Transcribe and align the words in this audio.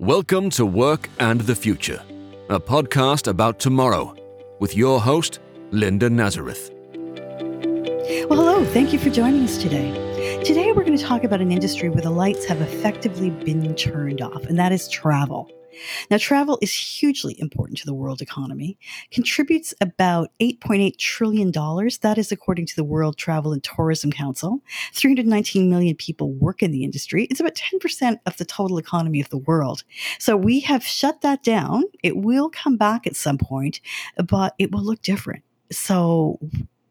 Welcome 0.00 0.50
to 0.50 0.64
Work 0.64 1.08
and 1.18 1.40
the 1.40 1.56
Future, 1.56 2.00
a 2.50 2.60
podcast 2.60 3.26
about 3.26 3.58
tomorrow, 3.58 4.14
with 4.60 4.76
your 4.76 5.00
host, 5.00 5.40
Linda 5.72 6.08
Nazareth. 6.08 6.70
Well, 8.30 8.38
hello. 8.38 8.64
Thank 8.66 8.92
you 8.92 9.00
for 9.00 9.10
joining 9.10 9.42
us 9.42 9.58
today. 9.58 9.90
Today, 10.44 10.70
we're 10.70 10.84
going 10.84 10.96
to 10.96 11.02
talk 11.02 11.24
about 11.24 11.40
an 11.40 11.50
industry 11.50 11.88
where 11.88 12.00
the 12.00 12.10
lights 12.10 12.44
have 12.44 12.60
effectively 12.60 13.30
been 13.30 13.74
turned 13.74 14.22
off, 14.22 14.44
and 14.44 14.56
that 14.56 14.70
is 14.70 14.88
travel. 14.88 15.50
Now, 16.10 16.18
travel 16.18 16.58
is 16.62 16.72
hugely 16.74 17.38
important 17.40 17.78
to 17.78 17.86
the 17.86 17.94
world 17.94 18.20
economy, 18.20 18.78
contributes 19.10 19.74
about 19.80 20.30
$8.8 20.40 20.96
trillion. 20.98 21.50
That 21.50 22.16
is 22.18 22.32
according 22.32 22.66
to 22.66 22.76
the 22.76 22.84
World 22.84 23.16
Travel 23.16 23.52
and 23.52 23.62
Tourism 23.62 24.10
Council. 24.10 24.62
319 24.92 25.68
million 25.68 25.96
people 25.96 26.32
work 26.32 26.62
in 26.62 26.70
the 26.70 26.84
industry. 26.84 27.26
It's 27.30 27.40
about 27.40 27.54
10% 27.54 28.18
of 28.26 28.36
the 28.36 28.44
total 28.44 28.78
economy 28.78 29.20
of 29.20 29.28
the 29.30 29.38
world. 29.38 29.84
So 30.18 30.36
we 30.36 30.60
have 30.60 30.82
shut 30.82 31.20
that 31.22 31.42
down. 31.42 31.84
It 32.02 32.16
will 32.16 32.50
come 32.50 32.76
back 32.76 33.06
at 33.06 33.16
some 33.16 33.38
point, 33.38 33.80
but 34.24 34.54
it 34.58 34.72
will 34.72 34.84
look 34.84 35.02
different. 35.02 35.44
So, 35.70 36.38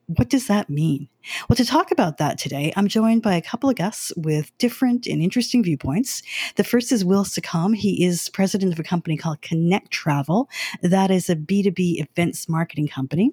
what 0.08 0.30
does 0.30 0.48
that 0.48 0.70
mean? 0.70 1.10
Well, 1.48 1.56
to 1.56 1.66
talk 1.66 1.92
about 1.92 2.18
that 2.18 2.38
today, 2.38 2.72
I'm 2.76 2.88
joined 2.88 3.22
by 3.22 3.36
a 3.36 3.42
couple 3.42 3.70
of 3.70 3.76
guests 3.76 4.14
with 4.16 4.58
different 4.58 5.08
and 5.08 5.22
interesting 5.22 5.64
viewpoints. 5.64 6.24
The 6.56 6.64
first 6.64 6.92
is 6.92 7.04
Will 7.04 7.24
Seccombe. 7.24 7.76
He 7.76 8.04
is 8.04 8.30
president 8.30 8.74
of 8.74 8.80
a 8.80 8.84
company 8.84 9.18
called 9.18 9.42
Connect 9.42 9.92
Travel. 9.92 10.50
That 10.82 11.12
is 11.12 11.30
a 11.30 11.36
B2B 11.36 12.02
events 12.02 12.48
marketing 12.48 12.88
company. 12.88 13.32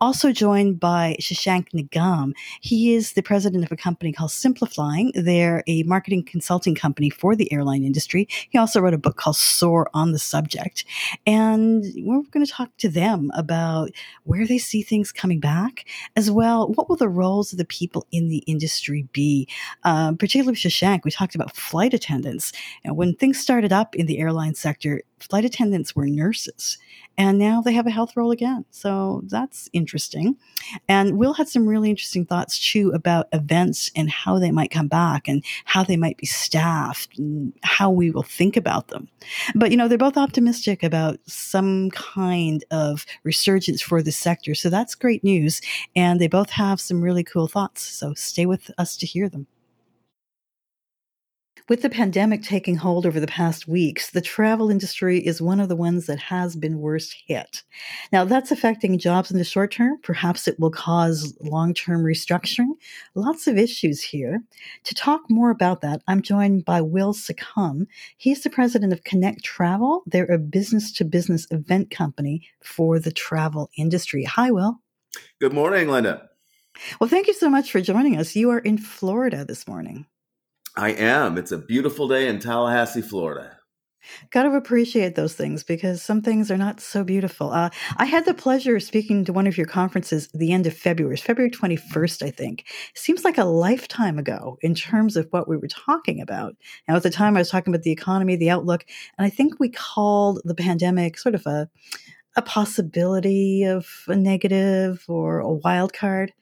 Also 0.00 0.32
joined 0.32 0.80
by 0.80 1.16
Shashank 1.20 1.68
Nigam. 1.74 2.32
He 2.60 2.94
is 2.94 3.12
the 3.12 3.22
president 3.22 3.64
of 3.64 3.72
a 3.72 3.76
company 3.76 4.12
called 4.12 4.30
SimpliFlying. 4.30 5.10
They're 5.14 5.62
a 5.66 5.82
marketing 5.84 6.24
consulting 6.24 6.74
company 6.74 7.10
for 7.10 7.36
the 7.36 7.52
airline 7.52 7.84
industry. 7.84 8.28
He 8.50 8.58
also 8.58 8.80
wrote 8.80 8.94
a 8.94 8.98
book 8.98 9.16
called 9.16 9.36
Soar 9.36 9.90
on 9.94 10.12
the 10.12 10.18
subject. 10.18 10.84
And 11.26 11.84
we're 11.96 12.22
going 12.30 12.44
to 12.44 12.52
talk 12.52 12.70
to 12.78 12.88
them 12.88 13.30
about 13.34 13.90
where 14.24 14.46
they 14.46 14.58
see 14.58 14.82
things 14.82 15.12
coming 15.12 15.40
back, 15.40 15.84
as 16.16 16.30
well, 16.30 16.68
what 16.72 16.88
will 16.88 16.96
the 16.96 17.08
role 17.08 17.33
roles 17.34 17.52
of 17.52 17.58
the 17.58 17.64
people 17.64 18.06
in 18.12 18.28
the 18.28 18.44
industry 18.46 19.08
be? 19.12 19.48
Um, 19.82 20.16
particularly 20.16 20.56
Shashank, 20.56 21.04
we 21.04 21.10
talked 21.10 21.34
about 21.34 21.56
flight 21.56 21.94
attendants. 21.94 22.52
And 22.84 22.96
when 22.96 23.14
things 23.14 23.38
started 23.38 23.72
up 23.72 23.94
in 23.96 24.06
the 24.06 24.18
airline 24.18 24.54
sector, 24.54 25.02
flight 25.18 25.44
attendants 25.44 25.94
were 25.94 26.06
nurses 26.06 26.78
and 27.16 27.38
now 27.38 27.60
they 27.60 27.72
have 27.72 27.86
a 27.86 27.90
health 27.90 28.16
role 28.16 28.30
again. 28.30 28.64
So 28.70 29.22
that's 29.26 29.68
interesting. 29.72 30.36
And 30.88 31.16
Will 31.16 31.34
had 31.34 31.48
some 31.48 31.66
really 31.66 31.90
interesting 31.90 32.26
thoughts 32.26 32.58
too 32.58 32.90
about 32.90 33.28
events 33.32 33.90
and 33.94 34.10
how 34.10 34.38
they 34.38 34.50
might 34.50 34.70
come 34.70 34.88
back 34.88 35.28
and 35.28 35.44
how 35.64 35.84
they 35.84 35.96
might 35.96 36.16
be 36.16 36.26
staffed 36.26 37.18
and 37.18 37.52
how 37.62 37.90
we 37.90 38.10
will 38.10 38.22
think 38.22 38.56
about 38.56 38.88
them. 38.88 39.08
But 39.54 39.70
you 39.70 39.76
know, 39.76 39.86
they're 39.86 39.98
both 39.98 40.16
optimistic 40.16 40.82
about 40.82 41.20
some 41.26 41.90
kind 41.90 42.64
of 42.70 43.06
resurgence 43.22 43.80
for 43.80 44.02
the 44.02 44.12
sector. 44.12 44.54
So 44.54 44.68
that's 44.68 44.94
great 44.94 45.22
news. 45.22 45.60
And 45.94 46.20
they 46.20 46.28
both 46.28 46.50
have 46.50 46.80
some 46.80 47.00
really 47.00 47.24
cool 47.24 47.46
thoughts. 47.46 47.82
So 47.82 48.14
stay 48.14 48.46
with 48.46 48.70
us 48.76 48.96
to 48.96 49.06
hear 49.06 49.28
them. 49.28 49.46
With 51.66 51.80
the 51.80 51.88
pandemic 51.88 52.42
taking 52.42 52.76
hold 52.76 53.06
over 53.06 53.18
the 53.18 53.26
past 53.26 53.66
weeks, 53.66 54.10
the 54.10 54.20
travel 54.20 54.70
industry 54.70 55.18
is 55.18 55.40
one 55.40 55.60
of 55.60 55.70
the 55.70 55.76
ones 55.76 56.04
that 56.04 56.18
has 56.18 56.54
been 56.54 56.78
worst 56.78 57.16
hit. 57.26 57.62
Now, 58.12 58.26
that's 58.26 58.50
affecting 58.50 58.98
jobs 58.98 59.30
in 59.30 59.38
the 59.38 59.44
short 59.44 59.70
term. 59.70 59.98
Perhaps 60.02 60.46
it 60.46 60.60
will 60.60 60.70
cause 60.70 61.34
long 61.40 61.72
term 61.72 62.04
restructuring. 62.04 62.72
Lots 63.14 63.46
of 63.46 63.56
issues 63.56 64.02
here. 64.02 64.42
To 64.84 64.94
talk 64.94 65.22
more 65.30 65.48
about 65.48 65.80
that, 65.80 66.02
I'm 66.06 66.20
joined 66.20 66.66
by 66.66 66.82
Will 66.82 67.14
Seccombe. 67.14 67.86
He's 68.18 68.42
the 68.42 68.50
president 68.50 68.92
of 68.92 69.04
Connect 69.04 69.42
Travel. 69.42 70.02
They're 70.04 70.26
a 70.26 70.36
business 70.36 70.92
to 70.92 71.04
business 71.06 71.46
event 71.50 71.90
company 71.90 72.46
for 72.62 72.98
the 72.98 73.12
travel 73.12 73.70
industry. 73.78 74.24
Hi, 74.24 74.50
Will. 74.50 74.82
Good 75.40 75.54
morning, 75.54 75.88
Linda. 75.88 76.28
Well, 77.00 77.08
thank 77.08 77.26
you 77.26 77.34
so 77.34 77.48
much 77.48 77.72
for 77.72 77.80
joining 77.80 78.18
us. 78.18 78.36
You 78.36 78.50
are 78.50 78.58
in 78.58 78.76
Florida 78.76 79.46
this 79.46 79.66
morning. 79.66 80.04
I 80.76 80.90
am. 80.90 81.38
It's 81.38 81.52
a 81.52 81.58
beautiful 81.58 82.08
day 82.08 82.26
in 82.28 82.40
Tallahassee, 82.40 83.02
Florida. 83.02 83.58
Got 84.30 84.42
to 84.42 84.50
appreciate 84.50 85.14
those 85.14 85.34
things 85.34 85.62
because 85.62 86.02
some 86.02 86.20
things 86.20 86.50
are 86.50 86.58
not 86.58 86.80
so 86.80 87.04
beautiful. 87.04 87.52
Uh, 87.52 87.70
I 87.96 88.04
had 88.04 88.26
the 88.26 88.34
pleasure 88.34 88.76
of 88.76 88.82
speaking 88.82 89.24
to 89.24 89.32
one 89.32 89.46
of 89.46 89.56
your 89.56 89.66
conferences 89.66 90.28
the 90.34 90.52
end 90.52 90.66
of 90.66 90.76
February, 90.76 91.16
February 91.16 91.50
21st, 91.50 92.22
I 92.22 92.30
think. 92.30 92.66
Seems 92.94 93.24
like 93.24 93.38
a 93.38 93.44
lifetime 93.44 94.18
ago 94.18 94.58
in 94.60 94.74
terms 94.74 95.16
of 95.16 95.28
what 95.30 95.48
we 95.48 95.56
were 95.56 95.68
talking 95.68 96.20
about. 96.20 96.56
Now, 96.88 96.96
at 96.96 97.02
the 97.02 97.10
time, 97.10 97.36
I 97.36 97.40
was 97.40 97.50
talking 97.50 97.72
about 97.72 97.84
the 97.84 97.92
economy, 97.92 98.36
the 98.36 98.50
outlook, 98.50 98.84
and 99.16 99.24
I 99.24 99.30
think 99.30 99.58
we 99.58 99.70
called 99.70 100.40
the 100.44 100.54
pandemic 100.54 101.16
sort 101.16 101.34
of 101.34 101.46
a, 101.46 101.70
a 102.36 102.42
possibility 102.42 103.62
of 103.62 103.86
a 104.08 104.16
negative 104.16 105.04
or 105.08 105.38
a 105.38 105.52
wild 105.52 105.92
card. 105.92 106.32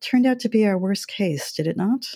Turned 0.00 0.26
out 0.26 0.40
to 0.40 0.48
be 0.48 0.66
our 0.66 0.78
worst 0.78 1.06
case, 1.06 1.52
did 1.52 1.68
it 1.68 1.76
not? 1.76 2.06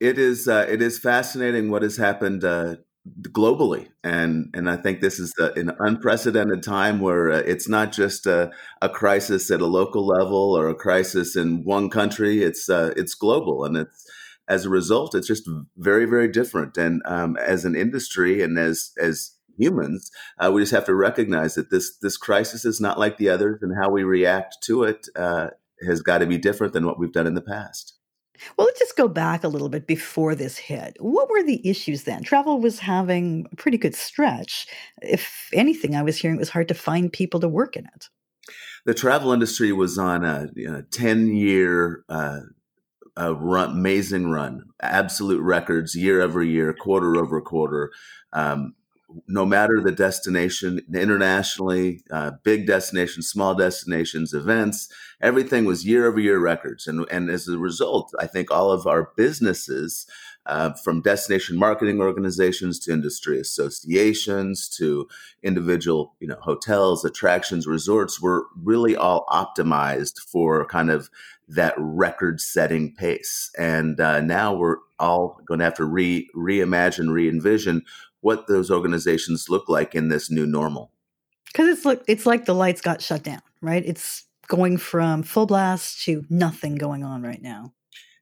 It 0.00 0.18
is 0.18 0.48
uh, 0.48 0.66
it 0.68 0.80
is 0.80 0.98
fascinating 0.98 1.70
what 1.70 1.82
has 1.82 1.96
happened 1.98 2.42
uh, 2.42 2.76
globally, 3.22 3.88
and 4.02 4.50
and 4.54 4.68
I 4.68 4.76
think 4.76 5.00
this 5.00 5.18
is 5.18 5.32
an 5.38 5.72
unprecedented 5.78 6.62
time 6.62 7.00
where 7.00 7.30
uh, 7.30 7.38
it's 7.38 7.68
not 7.68 7.92
just 7.92 8.26
a, 8.26 8.50
a, 8.80 8.88
crisis 8.88 9.50
at 9.50 9.60
a 9.60 9.66
local 9.66 10.06
level 10.06 10.56
or 10.56 10.68
a 10.68 10.74
crisis 10.74 11.36
in 11.36 11.64
one 11.64 11.90
country. 11.90 12.42
It's 12.42 12.68
uh, 12.68 12.92
it's 12.96 13.14
global, 13.14 13.64
and 13.64 13.76
it's 13.76 14.10
as 14.48 14.64
a 14.64 14.70
result, 14.70 15.14
it's 15.14 15.28
just 15.28 15.48
very 15.76 16.06
very 16.06 16.28
different. 16.28 16.78
And 16.78 17.02
um, 17.04 17.36
as 17.36 17.64
an 17.66 17.76
industry, 17.76 18.42
and 18.42 18.58
as 18.58 18.92
as 18.98 19.32
humans, 19.58 20.10
uh, 20.38 20.50
we 20.50 20.62
just 20.62 20.72
have 20.72 20.86
to 20.86 20.94
recognize 20.94 21.54
that 21.56 21.70
this 21.70 21.96
this 21.98 22.16
crisis 22.16 22.64
is 22.64 22.80
not 22.80 22.98
like 22.98 23.18
the 23.18 23.28
others, 23.28 23.60
and 23.62 23.76
how 23.76 23.90
we 23.90 24.02
react 24.02 24.56
to 24.64 24.84
it 24.84 25.08
uh, 25.14 25.48
has 25.86 26.00
got 26.00 26.18
to 26.18 26.26
be 26.26 26.38
different 26.38 26.72
than 26.72 26.86
what 26.86 26.98
we've 26.98 27.12
done 27.12 27.26
in 27.26 27.34
the 27.34 27.42
past. 27.42 27.99
Well, 28.56 28.66
let's 28.66 28.78
just 28.78 28.96
go 28.96 29.08
back 29.08 29.44
a 29.44 29.48
little 29.48 29.68
bit 29.68 29.86
before 29.86 30.34
this 30.34 30.56
hit. 30.56 30.96
What 31.00 31.30
were 31.30 31.42
the 31.42 31.66
issues 31.68 32.04
then? 32.04 32.22
Travel 32.22 32.60
was 32.60 32.78
having 32.78 33.46
a 33.52 33.56
pretty 33.56 33.78
good 33.78 33.94
stretch. 33.94 34.66
If 35.02 35.48
anything, 35.52 35.94
I 35.94 36.02
was 36.02 36.16
hearing 36.16 36.36
it 36.36 36.40
was 36.40 36.50
hard 36.50 36.68
to 36.68 36.74
find 36.74 37.12
people 37.12 37.40
to 37.40 37.48
work 37.48 37.76
in 37.76 37.86
it. 37.86 38.08
The 38.86 38.94
travel 38.94 39.32
industry 39.32 39.72
was 39.72 39.98
on 39.98 40.24
a 40.24 40.48
10 40.90 41.34
year 41.34 42.04
uh, 42.08 42.40
run, 43.16 43.70
amazing 43.70 44.30
run, 44.30 44.64
absolute 44.80 45.42
records 45.42 45.94
year 45.94 46.22
over 46.22 46.42
year, 46.42 46.72
quarter 46.72 47.16
over 47.16 47.40
quarter. 47.40 47.90
Um, 48.32 48.74
no 49.26 49.44
matter 49.44 49.80
the 49.80 49.92
destination, 49.92 50.80
internationally, 50.94 52.02
uh, 52.10 52.32
big 52.42 52.66
destinations, 52.66 53.28
small 53.28 53.54
destinations, 53.54 54.32
events, 54.32 54.88
everything 55.20 55.64
was 55.64 55.86
year 55.86 56.06
over 56.06 56.20
year 56.20 56.38
records. 56.38 56.86
And, 56.86 57.06
and 57.10 57.30
as 57.30 57.48
a 57.48 57.58
result, 57.58 58.12
I 58.18 58.26
think 58.26 58.50
all 58.50 58.70
of 58.70 58.86
our 58.86 59.10
businesses, 59.16 60.06
uh, 60.46 60.72
from 60.72 61.02
destination 61.02 61.58
marketing 61.58 62.00
organizations 62.00 62.78
to 62.80 62.92
industry 62.92 63.38
associations 63.38 64.68
to 64.68 65.06
individual, 65.42 66.14
you 66.18 66.26
know, 66.26 66.38
hotels, 66.40 67.04
attractions, 67.04 67.66
resorts, 67.66 68.20
were 68.20 68.46
really 68.56 68.96
all 68.96 69.26
optimized 69.28 70.18
for 70.18 70.66
kind 70.66 70.90
of 70.90 71.10
that 71.46 71.74
record-setting 71.76 72.94
pace. 72.94 73.50
And 73.58 74.00
uh, 74.00 74.20
now 74.20 74.54
we're 74.54 74.78
all 74.98 75.40
going 75.46 75.58
to 75.58 75.64
have 75.64 75.74
to 75.74 75.84
re 75.84 76.28
reimagine, 76.34 77.12
re 77.12 77.28
envision 77.28 77.82
what 78.20 78.46
those 78.46 78.70
organizations 78.70 79.46
look 79.48 79.68
like 79.68 79.94
in 79.94 80.08
this 80.08 80.30
new 80.30 80.46
normal. 80.46 80.92
Because 81.46 81.68
it's 81.68 81.84
like 81.84 82.02
it's 82.06 82.26
like 82.26 82.44
the 82.44 82.54
lights 82.54 82.80
got 82.80 83.02
shut 83.02 83.22
down, 83.22 83.42
right? 83.60 83.82
It's 83.84 84.24
going 84.48 84.76
from 84.76 85.22
full 85.22 85.46
blast 85.46 86.04
to 86.04 86.24
nothing 86.28 86.76
going 86.76 87.04
on 87.04 87.22
right 87.22 87.42
now. 87.42 87.72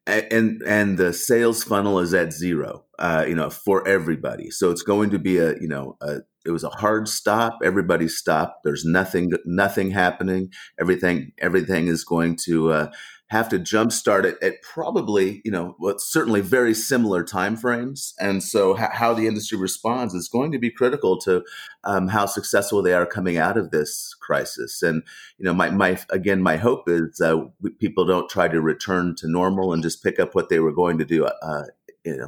And 0.06 0.62
and 0.66 0.96
the 0.96 1.12
sales 1.12 1.62
funnel 1.62 1.98
is 1.98 2.14
at 2.14 2.32
zero, 2.32 2.84
uh, 2.98 3.26
you 3.28 3.34
know, 3.34 3.50
for 3.50 3.86
everybody. 3.86 4.50
So 4.50 4.70
it's 4.70 4.82
going 4.82 5.10
to 5.10 5.18
be 5.18 5.36
a, 5.36 5.54
you 5.60 5.68
know, 5.68 5.98
a, 6.00 6.20
it 6.48 6.52
was 6.52 6.64
a 6.64 6.70
hard 6.70 7.08
stop. 7.08 7.58
Everybody 7.62 8.08
stopped. 8.08 8.64
There's 8.64 8.84
nothing, 8.84 9.32
nothing 9.44 9.90
happening. 9.90 10.50
Everything, 10.80 11.32
everything 11.38 11.86
is 11.86 12.02
going 12.04 12.36
to 12.46 12.72
uh, 12.72 12.90
have 13.28 13.50
to 13.50 13.58
jumpstart 13.58 14.24
it 14.24 14.42
at 14.42 14.62
probably, 14.62 15.42
you 15.44 15.50
know, 15.50 15.76
well, 15.78 15.98
certainly 15.98 16.40
very 16.40 16.72
similar 16.72 17.22
timeframes. 17.22 18.14
And 18.18 18.42
so, 18.42 18.78
h- 18.78 18.88
how 18.92 19.12
the 19.12 19.26
industry 19.26 19.58
responds 19.58 20.14
is 20.14 20.28
going 20.28 20.50
to 20.52 20.58
be 20.58 20.70
critical 20.70 21.18
to 21.20 21.44
um, 21.84 22.08
how 22.08 22.24
successful 22.24 22.82
they 22.82 22.94
are 22.94 23.06
coming 23.06 23.36
out 23.36 23.58
of 23.58 23.70
this 23.70 24.14
crisis. 24.20 24.82
And 24.82 25.02
you 25.36 25.44
know, 25.44 25.52
my 25.52 25.68
my 25.70 26.00
again, 26.10 26.42
my 26.42 26.56
hope 26.56 26.88
is 26.88 27.20
uh, 27.20 27.36
people 27.78 28.06
don't 28.06 28.30
try 28.30 28.48
to 28.48 28.60
return 28.62 29.14
to 29.16 29.28
normal 29.28 29.74
and 29.74 29.82
just 29.82 30.02
pick 30.02 30.18
up 30.18 30.34
what 30.34 30.48
they 30.48 30.60
were 30.60 30.72
going 30.72 30.96
to 30.98 31.04
do. 31.04 31.26
Uh, 31.26 31.64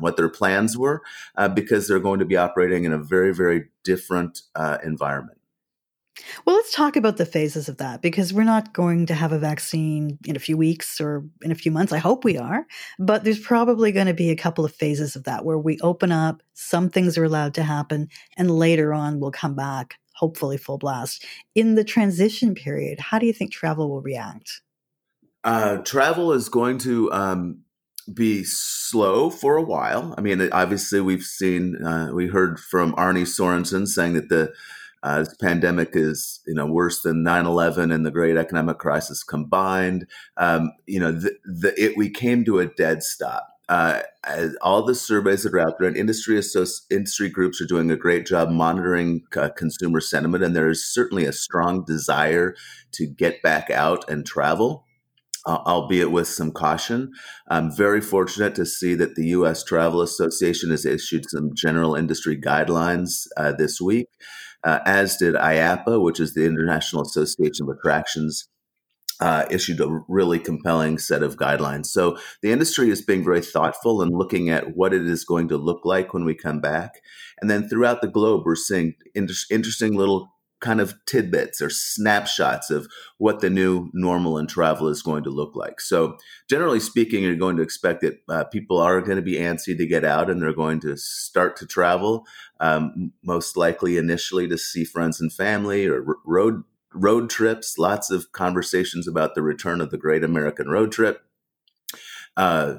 what 0.00 0.16
their 0.16 0.28
plans 0.28 0.76
were, 0.76 1.02
uh, 1.36 1.48
because 1.48 1.88
they're 1.88 2.00
going 2.00 2.20
to 2.20 2.24
be 2.24 2.36
operating 2.36 2.84
in 2.84 2.92
a 2.92 2.98
very, 2.98 3.34
very 3.34 3.68
different 3.84 4.42
uh, 4.54 4.78
environment. 4.84 5.40
Well, 6.44 6.56
let's 6.56 6.72
talk 6.72 6.96
about 6.96 7.16
the 7.16 7.26
phases 7.26 7.68
of 7.68 7.78
that 7.78 8.02
because 8.02 8.32
we're 8.32 8.44
not 8.44 8.72
going 8.72 9.06
to 9.06 9.14
have 9.14 9.32
a 9.32 9.38
vaccine 9.38 10.18
in 10.26 10.36
a 10.36 10.40
few 10.40 10.56
weeks 10.56 11.00
or 11.00 11.24
in 11.42 11.50
a 11.50 11.54
few 11.54 11.72
months. 11.72 11.92
I 11.92 11.98
hope 11.98 12.24
we 12.24 12.36
are. 12.36 12.66
But 12.98 13.24
there's 13.24 13.38
probably 13.38 13.92
going 13.92 14.06
to 14.06 14.14
be 14.14 14.30
a 14.30 14.36
couple 14.36 14.64
of 14.64 14.74
phases 14.74 15.16
of 15.16 15.24
that 15.24 15.44
where 15.44 15.58
we 15.58 15.78
open 15.80 16.12
up, 16.12 16.42
some 16.54 16.90
things 16.90 17.16
are 17.16 17.24
allowed 17.24 17.54
to 17.54 17.62
happen, 17.62 18.08
and 18.36 18.50
later 18.50 18.92
on 18.92 19.20
we'll 19.20 19.30
come 19.30 19.54
back, 19.54 19.98
hopefully 20.14 20.56
full 20.56 20.78
blast. 20.78 21.24
In 21.54 21.74
the 21.74 21.84
transition 21.84 22.54
period, 22.54 23.00
how 23.00 23.18
do 23.18 23.26
you 23.26 23.32
think 23.32 23.52
travel 23.52 23.88
will 23.88 24.02
react? 24.02 24.62
Uh, 25.42 25.78
travel 25.78 26.32
is 26.32 26.48
going 26.48 26.78
to 26.78 27.10
um, 27.12 27.60
be 28.12 28.44
slow 28.44 29.30
for 29.30 29.56
a 29.56 29.62
while. 29.62 30.14
I 30.16 30.20
mean, 30.20 30.48
obviously, 30.52 31.00
we've 31.00 31.22
seen, 31.22 31.84
uh, 31.84 32.10
we 32.12 32.28
heard 32.28 32.58
from 32.58 32.94
Arne 32.96 33.26
Sorenson 33.26 33.86
saying 33.86 34.14
that 34.14 34.28
the 34.28 34.52
uh, 35.02 35.20
this 35.20 35.34
pandemic 35.34 35.90
is, 35.94 36.40
you 36.46 36.54
know, 36.54 36.66
worse 36.66 37.02
than 37.02 37.24
9/11 37.24 37.92
and 37.92 38.04
the 38.04 38.10
Great 38.10 38.36
Economic 38.36 38.78
Crisis 38.78 39.22
combined. 39.22 40.06
Um, 40.36 40.72
you 40.86 41.00
know, 41.00 41.12
the, 41.12 41.32
the, 41.44 41.82
it, 41.82 41.96
we 41.96 42.10
came 42.10 42.44
to 42.44 42.58
a 42.58 42.66
dead 42.66 43.02
stop. 43.02 43.46
Uh, 43.68 44.02
all 44.60 44.84
the 44.84 44.96
surveys 44.96 45.44
that 45.44 45.54
are 45.54 45.60
out 45.60 45.78
there, 45.78 45.88
and 45.88 45.96
industry 45.96 46.36
associ- 46.36 46.82
industry 46.90 47.30
groups 47.30 47.60
are 47.60 47.66
doing 47.66 47.90
a 47.90 47.96
great 47.96 48.26
job 48.26 48.50
monitoring 48.50 49.22
uh, 49.36 49.48
consumer 49.56 50.00
sentiment, 50.00 50.44
and 50.44 50.54
there 50.54 50.68
is 50.68 50.84
certainly 50.84 51.24
a 51.24 51.32
strong 51.32 51.84
desire 51.84 52.54
to 52.92 53.06
get 53.06 53.40
back 53.42 53.70
out 53.70 54.08
and 54.10 54.26
travel 54.26 54.84
uh, 55.46 55.58
albeit 55.66 56.10
with 56.10 56.28
some 56.28 56.52
caution. 56.52 57.12
I'm 57.48 57.74
very 57.74 58.00
fortunate 58.00 58.54
to 58.56 58.66
see 58.66 58.94
that 58.94 59.14
the 59.14 59.26
U.S. 59.28 59.64
Travel 59.64 60.02
Association 60.02 60.70
has 60.70 60.84
issued 60.84 61.28
some 61.28 61.50
general 61.54 61.94
industry 61.94 62.36
guidelines 62.36 63.26
uh, 63.36 63.52
this 63.52 63.80
week, 63.80 64.08
uh, 64.64 64.80
as 64.84 65.16
did 65.16 65.34
IAAPA, 65.34 66.02
which 66.02 66.20
is 66.20 66.34
the 66.34 66.46
International 66.46 67.02
Association 67.02 67.68
of 67.68 67.76
Attractions. 67.76 68.48
Uh, 69.22 69.44
issued 69.50 69.78
a 69.82 70.00
really 70.08 70.38
compelling 70.38 70.96
set 70.96 71.22
of 71.22 71.36
guidelines. 71.36 71.88
So 71.88 72.16
the 72.40 72.52
industry 72.52 72.88
is 72.88 73.02
being 73.02 73.22
very 73.22 73.42
thoughtful 73.42 74.00
and 74.00 74.16
looking 74.16 74.48
at 74.48 74.74
what 74.74 74.94
it 74.94 75.06
is 75.06 75.26
going 75.26 75.48
to 75.48 75.58
look 75.58 75.84
like 75.84 76.14
when 76.14 76.24
we 76.24 76.34
come 76.34 76.58
back. 76.58 77.02
And 77.38 77.50
then 77.50 77.68
throughout 77.68 78.00
the 78.00 78.08
globe, 78.08 78.44
we're 78.46 78.56
seeing 78.56 78.94
inter- 79.14 79.34
interesting 79.50 79.92
little 79.94 80.30
kind 80.60 80.80
of 80.80 80.94
tidbits 81.06 81.60
or 81.60 81.70
snapshots 81.70 82.70
of 82.70 82.86
what 83.18 83.40
the 83.40 83.50
new 83.50 83.90
normal 83.92 84.38
in 84.38 84.46
travel 84.46 84.88
is 84.88 85.02
going 85.02 85.24
to 85.24 85.30
look 85.30 85.56
like. 85.56 85.80
So, 85.80 86.16
generally 86.48 86.80
speaking, 86.80 87.24
you're 87.24 87.36
going 87.36 87.56
to 87.56 87.62
expect 87.62 88.02
that 88.02 88.20
uh, 88.28 88.44
people 88.44 88.78
are 88.78 89.00
going 89.00 89.16
to 89.16 89.22
be 89.22 89.36
antsy 89.36 89.76
to 89.76 89.86
get 89.86 90.04
out 90.04 90.30
and 90.30 90.40
they're 90.40 90.52
going 90.52 90.80
to 90.80 90.96
start 90.96 91.56
to 91.58 91.66
travel, 91.66 92.26
um, 92.60 93.12
most 93.24 93.56
likely 93.56 93.96
initially 93.96 94.46
to 94.48 94.58
see 94.58 94.84
friends 94.84 95.20
and 95.20 95.32
family 95.32 95.86
or 95.86 96.04
r- 96.06 96.16
road 96.24 96.62
road 96.92 97.30
trips. 97.30 97.78
Lots 97.78 98.10
of 98.10 98.32
conversations 98.32 99.08
about 99.08 99.34
the 99.34 99.42
return 99.42 99.80
of 99.80 99.90
the 99.90 99.98
Great 99.98 100.24
American 100.24 100.68
Road 100.68 100.92
Trip. 100.92 101.22
Uh, 102.36 102.74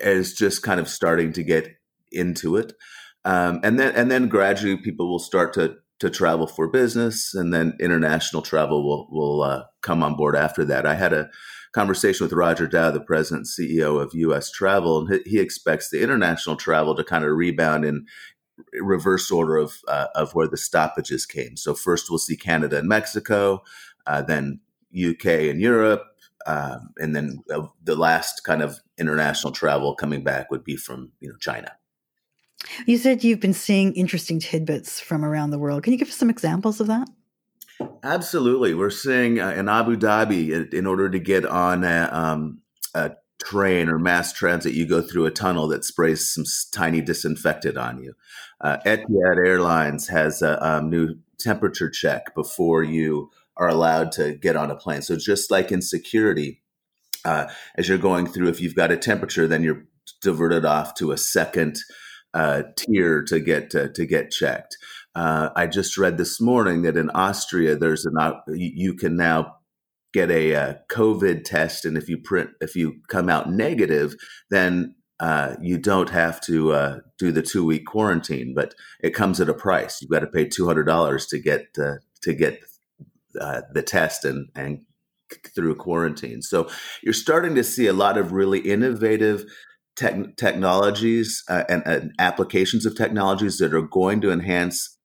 is 0.00 0.34
just 0.34 0.62
kind 0.62 0.80
of 0.80 0.88
starting 0.88 1.32
to 1.32 1.42
get 1.42 1.76
into 2.12 2.56
it. 2.56 2.74
Um, 3.24 3.60
and 3.62 3.78
then 3.78 3.94
and 3.94 4.10
then 4.10 4.28
gradually 4.28 4.76
people 4.76 5.08
will 5.08 5.18
start 5.18 5.52
to 5.54 5.76
to 6.00 6.10
travel 6.10 6.46
for 6.46 6.66
business, 6.66 7.34
and 7.34 7.52
then 7.54 7.76
international 7.78 8.42
travel 8.42 8.82
will 8.82 9.06
will 9.10 9.42
uh, 9.42 9.64
come 9.82 10.02
on 10.02 10.16
board 10.16 10.34
after 10.34 10.64
that. 10.64 10.86
I 10.86 10.94
had 10.94 11.12
a 11.12 11.30
conversation 11.72 12.24
with 12.24 12.32
Roger 12.32 12.66
Dow, 12.66 12.90
the 12.90 13.00
president 13.00 13.46
CEO 13.46 14.02
of 14.02 14.14
U.S. 14.14 14.50
Travel, 14.50 15.06
and 15.06 15.20
he 15.24 15.38
expects 15.38 15.90
the 15.90 16.02
international 16.02 16.56
travel 16.56 16.96
to 16.96 17.04
kind 17.04 17.24
of 17.24 17.30
rebound 17.30 17.84
in 17.84 18.06
reverse 18.80 19.30
order 19.30 19.56
of 19.56 19.74
uh, 19.88 20.06
of 20.14 20.34
where 20.34 20.48
the 20.48 20.56
stoppages 20.56 21.26
came. 21.26 21.56
So 21.56 21.74
first 21.74 22.10
we'll 22.10 22.18
see 22.18 22.36
Canada 22.36 22.78
and 22.78 22.88
Mexico, 22.88 23.62
uh, 24.06 24.22
then 24.22 24.60
UK 24.94 25.26
and 25.26 25.60
Europe, 25.60 26.02
um, 26.46 26.90
and 26.98 27.14
then 27.14 27.44
the 27.84 27.94
last 27.94 28.42
kind 28.42 28.62
of 28.62 28.80
international 28.98 29.52
travel 29.52 29.94
coming 29.94 30.24
back 30.24 30.50
would 30.50 30.64
be 30.64 30.76
from 30.76 31.12
you 31.20 31.28
know 31.28 31.36
China. 31.38 31.72
You 32.86 32.98
said 32.98 33.24
you've 33.24 33.40
been 33.40 33.54
seeing 33.54 33.94
interesting 33.94 34.38
tidbits 34.38 35.00
from 35.00 35.24
around 35.24 35.50
the 35.50 35.58
world. 35.58 35.82
Can 35.82 35.92
you 35.92 35.98
give 35.98 36.08
us 36.08 36.16
some 36.16 36.30
examples 36.30 36.80
of 36.80 36.86
that? 36.86 37.08
Absolutely. 38.02 38.74
We're 38.74 38.90
seeing 38.90 39.40
uh, 39.40 39.50
in 39.50 39.68
Abu 39.68 39.96
Dhabi, 39.96 40.72
in 40.72 40.86
order 40.86 41.08
to 41.08 41.18
get 41.18 41.46
on 41.46 41.84
a, 41.84 42.08
um, 42.12 42.60
a, 42.94 43.12
train 43.42 43.88
or 43.88 43.98
mass 43.98 44.34
transit, 44.34 44.74
you 44.74 44.86
go 44.86 45.00
through 45.00 45.24
a 45.24 45.30
tunnel 45.30 45.66
that 45.66 45.82
sprays 45.82 46.28
some 46.28 46.44
tiny 46.74 47.00
disinfectant 47.00 47.78
on 47.78 47.98
you. 48.02 48.12
Uh, 48.60 48.76
Etihad 48.84 49.38
Airlines 49.38 50.08
has 50.08 50.42
a 50.42 50.62
um, 50.62 50.90
new 50.90 51.16
temperature 51.38 51.88
check 51.88 52.34
before 52.34 52.82
you 52.82 53.30
are 53.56 53.68
allowed 53.68 54.12
to 54.12 54.34
get 54.34 54.56
on 54.56 54.70
a 54.70 54.76
plane. 54.76 55.00
So 55.00 55.16
just 55.16 55.50
like 55.50 55.72
in 55.72 55.80
security, 55.80 56.60
uh, 57.24 57.46
as 57.76 57.88
you're 57.88 57.96
going 57.96 58.26
through, 58.26 58.48
if 58.48 58.60
you've 58.60 58.74
got 58.74 58.92
a 58.92 58.96
temperature, 58.96 59.46
then 59.46 59.62
you're 59.62 59.84
diverted 60.20 60.66
off 60.66 60.94
to 60.96 61.12
a 61.12 61.18
second 61.18 61.78
uh, 62.34 62.62
tier 62.76 63.22
to 63.24 63.40
get 63.40 63.70
to, 63.70 63.88
to 63.92 64.06
get 64.06 64.30
checked. 64.30 64.76
Uh, 65.14 65.50
I 65.56 65.66
just 65.66 65.98
read 65.98 66.18
this 66.18 66.40
morning 66.40 66.82
that 66.82 66.96
in 66.96 67.10
Austria, 67.10 67.76
there's 67.76 68.06
an 68.06 68.16
you 68.48 68.94
can 68.94 69.16
now 69.16 69.56
get 70.12 70.30
a, 70.30 70.52
a, 70.52 70.60
uh, 70.60 70.74
COVID 70.90 71.44
test, 71.44 71.84
and 71.84 71.96
if 71.96 72.08
you 72.08 72.18
print 72.18 72.50
if 72.60 72.76
you 72.76 73.00
come 73.08 73.28
out 73.28 73.50
negative, 73.50 74.14
then 74.50 74.94
uh, 75.18 75.56
you 75.60 75.78
don't 75.78 76.10
have 76.10 76.40
to 76.42 76.72
uh, 76.72 76.98
do 77.18 77.32
the 77.32 77.42
two 77.42 77.64
week 77.64 77.86
quarantine, 77.86 78.54
but 78.54 78.74
it 79.02 79.10
comes 79.10 79.40
at 79.40 79.48
a 79.48 79.54
price. 79.54 80.00
You've 80.00 80.10
got 80.10 80.20
to 80.20 80.26
pay 80.26 80.46
two 80.46 80.66
hundred 80.66 80.84
dollars 80.84 81.26
to 81.26 81.38
get 81.38 81.66
uh, 81.78 81.96
to 82.22 82.32
get 82.32 82.60
uh, 83.40 83.62
the 83.72 83.82
test 83.82 84.24
and 84.24 84.48
and 84.54 84.82
through 85.54 85.76
quarantine. 85.76 86.42
So 86.42 86.68
you're 87.02 87.12
starting 87.12 87.54
to 87.54 87.64
see 87.64 87.86
a 87.86 87.92
lot 87.92 88.18
of 88.18 88.32
really 88.32 88.60
innovative 88.60 89.44
te- 90.00 90.32
technologies 90.36 91.44
uh, 91.48 91.64
and, 91.68 91.82
and, 91.84 92.12
applications 92.18 92.86
of 92.86 92.96
technologies 92.96 93.58
that 93.58 93.74
are 93.74 93.82
going 93.82 94.20
to 94.22 94.32
enhance 94.32 94.96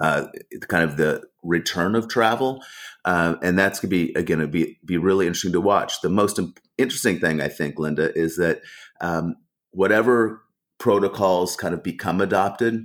uh, 0.00 0.26
kind 0.68 0.82
of 0.82 0.96
the 0.96 1.22
return 1.42 1.94
of 1.94 2.08
travel. 2.08 2.62
Uh, 3.04 3.36
and 3.42 3.58
that's 3.58 3.80
going 3.80 3.90
to 3.90 3.96
be, 4.06 4.12
again, 4.14 4.50
be, 4.50 4.78
be 4.84 4.96
really 4.96 5.26
interesting 5.26 5.52
to 5.52 5.60
watch. 5.60 6.00
The 6.00 6.08
most 6.08 6.38
imp- 6.38 6.60
interesting 6.78 7.20
thing, 7.20 7.40
I 7.40 7.48
think, 7.48 7.78
Linda, 7.78 8.16
is 8.18 8.36
that 8.36 8.62
um, 9.00 9.36
whatever 9.72 10.42
protocols 10.78 11.56
kind 11.56 11.74
of 11.74 11.82
become 11.82 12.20
adopted 12.20 12.84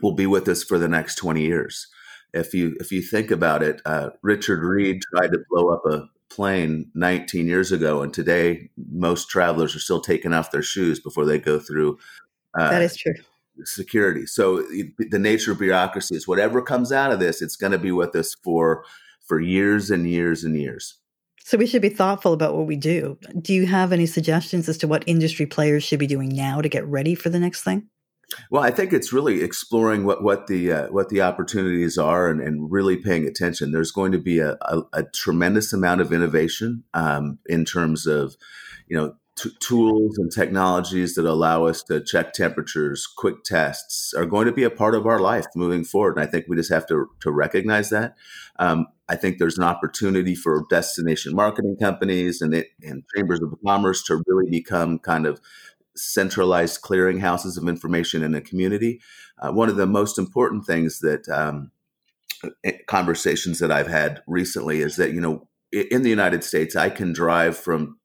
will 0.00 0.14
be 0.14 0.26
with 0.26 0.48
us 0.48 0.64
for 0.64 0.78
the 0.78 0.88
next 0.88 1.16
20 1.16 1.42
years. 1.42 1.88
If 2.32 2.54
you 2.54 2.76
if 2.78 2.92
you 2.92 3.02
think 3.02 3.32
about 3.32 3.60
it, 3.60 3.82
uh, 3.84 4.10
Richard 4.22 4.62
Reid 4.62 5.02
tried 5.12 5.32
to 5.32 5.40
blow 5.50 5.70
up 5.70 5.82
a 5.84 6.04
plane 6.40 6.90
19 6.94 7.46
years 7.46 7.70
ago, 7.70 8.00
and 8.00 8.14
today 8.14 8.70
most 8.90 9.28
travelers 9.28 9.76
are 9.76 9.78
still 9.78 10.00
taking 10.00 10.32
off 10.32 10.50
their 10.50 10.62
shoes 10.62 10.98
before 10.98 11.26
they 11.26 11.38
go 11.38 11.58
through. 11.58 11.98
Uh, 12.58 12.70
that 12.70 12.80
is 12.80 12.96
true. 12.96 13.12
Security. 13.64 14.24
So 14.24 14.62
the 14.98 15.18
nature 15.18 15.52
of 15.52 15.58
bureaucracy 15.58 16.16
is 16.16 16.26
whatever 16.26 16.62
comes 16.62 16.92
out 16.92 17.12
of 17.12 17.20
this, 17.20 17.42
it's 17.42 17.56
going 17.56 17.72
to 17.72 17.78
be 17.78 17.92
with 17.92 18.16
us 18.16 18.34
for 18.42 18.86
for 19.26 19.38
years 19.38 19.90
and 19.90 20.08
years 20.08 20.42
and 20.42 20.56
years. 20.56 20.96
So 21.44 21.58
we 21.58 21.66
should 21.66 21.82
be 21.82 21.90
thoughtful 21.90 22.32
about 22.32 22.56
what 22.56 22.66
we 22.66 22.76
do. 22.76 23.18
Do 23.38 23.52
you 23.52 23.66
have 23.66 23.92
any 23.92 24.06
suggestions 24.06 24.66
as 24.66 24.78
to 24.78 24.88
what 24.88 25.04
industry 25.06 25.44
players 25.44 25.84
should 25.84 25.98
be 25.98 26.06
doing 26.06 26.30
now 26.30 26.62
to 26.62 26.70
get 26.70 26.86
ready 26.86 27.14
for 27.14 27.28
the 27.28 27.38
next 27.38 27.64
thing? 27.64 27.86
Well, 28.50 28.62
I 28.62 28.70
think 28.70 28.92
it's 28.92 29.12
really 29.12 29.42
exploring 29.42 30.04
what 30.04 30.22
what 30.22 30.46
the 30.46 30.72
uh, 30.72 30.86
what 30.88 31.08
the 31.08 31.22
opportunities 31.22 31.98
are 31.98 32.28
and, 32.28 32.40
and, 32.40 32.70
really 32.70 32.96
paying 32.96 33.26
attention. 33.26 33.72
There's 33.72 33.90
going 33.90 34.12
to 34.12 34.18
be 34.18 34.38
a, 34.38 34.56
a, 34.62 34.82
a 34.92 35.02
tremendous 35.02 35.72
amount 35.72 36.00
of 36.00 36.12
innovation 36.12 36.84
um, 36.94 37.38
in 37.46 37.64
terms 37.64 38.06
of 38.06 38.36
you 38.86 38.96
know 38.96 39.14
t- 39.36 39.50
tools 39.60 40.18
and 40.18 40.30
technologies 40.30 41.14
that 41.14 41.26
allow 41.26 41.64
us 41.64 41.82
to 41.84 42.00
check 42.00 42.32
temperatures. 42.32 43.06
Quick 43.06 43.42
tests 43.44 44.14
are 44.14 44.26
going 44.26 44.46
to 44.46 44.52
be 44.52 44.64
a 44.64 44.70
part 44.70 44.94
of 44.94 45.06
our 45.06 45.20
life 45.20 45.46
moving 45.56 45.84
forward, 45.84 46.16
and 46.16 46.26
I 46.26 46.30
think 46.30 46.46
we 46.48 46.56
just 46.56 46.72
have 46.72 46.86
to 46.88 47.08
to 47.20 47.30
recognize 47.30 47.90
that. 47.90 48.16
Um, 48.58 48.86
I 49.08 49.16
think 49.16 49.38
there's 49.38 49.58
an 49.58 49.64
opportunity 49.64 50.36
for 50.36 50.64
destination 50.70 51.34
marketing 51.34 51.76
companies 51.80 52.40
and, 52.40 52.54
it, 52.54 52.68
and 52.80 53.02
chambers 53.16 53.40
of 53.42 53.52
commerce 53.66 54.04
to 54.04 54.22
really 54.24 54.48
become 54.48 55.00
kind 55.00 55.26
of 55.26 55.40
centralized 56.00 56.80
clearinghouses 56.82 57.56
of 57.56 57.68
information 57.68 58.22
in 58.22 58.34
a 58.34 58.40
community. 58.40 59.00
Uh, 59.40 59.52
one 59.52 59.68
of 59.68 59.76
the 59.76 59.86
most 59.86 60.18
important 60.18 60.66
things 60.66 61.00
that 61.00 61.28
um, 61.28 61.70
eh, 62.64 62.72
conversations 62.86 63.58
that 63.58 63.70
I've 63.70 63.88
had 63.88 64.22
recently 64.26 64.80
is 64.80 64.96
that, 64.96 65.12
you 65.12 65.20
know, 65.20 65.48
in 65.72 66.02
the 66.02 66.10
United 66.10 66.42
States, 66.42 66.74
I 66.74 66.90
can 66.90 67.12
drive 67.12 67.56
from 67.56 67.98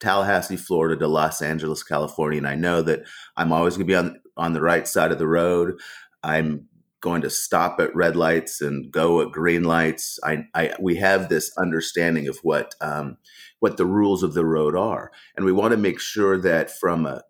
Tallahassee, 0.00 0.56
Florida 0.56 0.96
to 0.96 1.06
Los 1.06 1.40
Angeles, 1.40 1.84
California, 1.84 2.38
and 2.38 2.48
I 2.48 2.56
know 2.56 2.82
that 2.82 3.02
I'm 3.36 3.52
always 3.52 3.76
going 3.76 3.86
to 3.86 3.92
be 3.92 3.96
on 3.96 4.20
on 4.36 4.52
the 4.52 4.62
right 4.62 4.88
side 4.88 5.12
of 5.12 5.18
the 5.18 5.28
road. 5.28 5.78
I'm 6.24 6.68
going 7.00 7.22
to 7.22 7.30
stop 7.30 7.80
at 7.80 7.94
red 7.94 8.16
lights 8.16 8.60
and 8.60 8.90
go 8.90 9.20
at 9.20 9.32
green 9.32 9.64
lights. 9.64 10.18
I, 10.24 10.44
I 10.54 10.72
we 10.80 10.96
have 10.96 11.28
this 11.28 11.52
understanding 11.56 12.26
of 12.28 12.38
what 12.42 12.74
um, 12.80 13.18
what 13.60 13.76
the 13.76 13.86
rules 13.86 14.22
of 14.22 14.34
the 14.34 14.44
road 14.44 14.74
are, 14.74 15.12
and 15.36 15.46
we 15.46 15.52
want 15.52 15.72
to 15.72 15.76
make 15.76 16.00
sure 16.00 16.36
that 16.38 16.70
from 16.70 17.06
a 17.06 17.22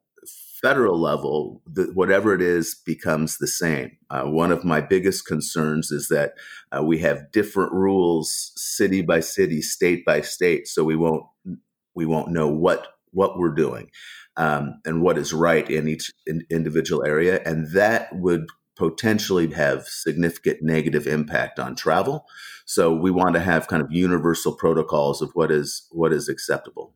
federal 0.63 0.99
level, 0.99 1.61
the, 1.67 1.91
whatever 1.95 2.35
it 2.35 2.41
is 2.41 2.75
becomes 2.87 3.39
the 3.39 3.49
same. 3.49 3.97
Uh, 4.11 4.23
one 4.25 4.53
of 4.53 4.65
my 4.65 4.81
biggest 4.81 5.27
concerns 5.27 5.91
is 5.91 6.09
that 6.09 6.35
uh, 6.77 6.83
we 6.83 6.99
have 6.99 7.33
different 7.33 7.73
rules, 7.73 8.53
city 8.57 9.03
by 9.03 9.21
city, 9.21 9.61
state 9.61 10.05
by 10.05 10.21
state, 10.21 10.69
so 10.69 10.85
we 10.85 10.97
won't 10.97 11.25
we 11.95 12.07
won't 12.07 12.31
know 12.31 12.49
what 12.49 12.95
what 13.11 13.39
we're 13.39 13.55
doing 13.55 13.91
um, 14.37 14.81
and 14.87 15.03
what 15.03 15.19
is 15.19 15.33
right 15.33 15.69
in 15.69 15.89
each 15.89 16.11
in 16.27 16.47
individual 16.51 17.05
area, 17.05 17.43
and 17.45 17.73
that 17.73 18.09
would 18.13 18.47
potentially 18.77 19.49
have 19.53 19.85
significant 19.85 20.59
negative 20.63 21.07
impact 21.07 21.59
on 21.59 21.75
travel. 21.75 22.25
So 22.65 22.95
we 22.95 23.11
want 23.11 23.35
to 23.35 23.41
have 23.41 23.69
kind 23.69 23.83
of 23.83 23.93
universal 23.93 24.55
protocols 24.55 25.21
of 25.21 25.31
what 25.35 25.51
is 25.51 25.87
what 25.91 26.13
is 26.13 26.29
acceptable. 26.29 26.95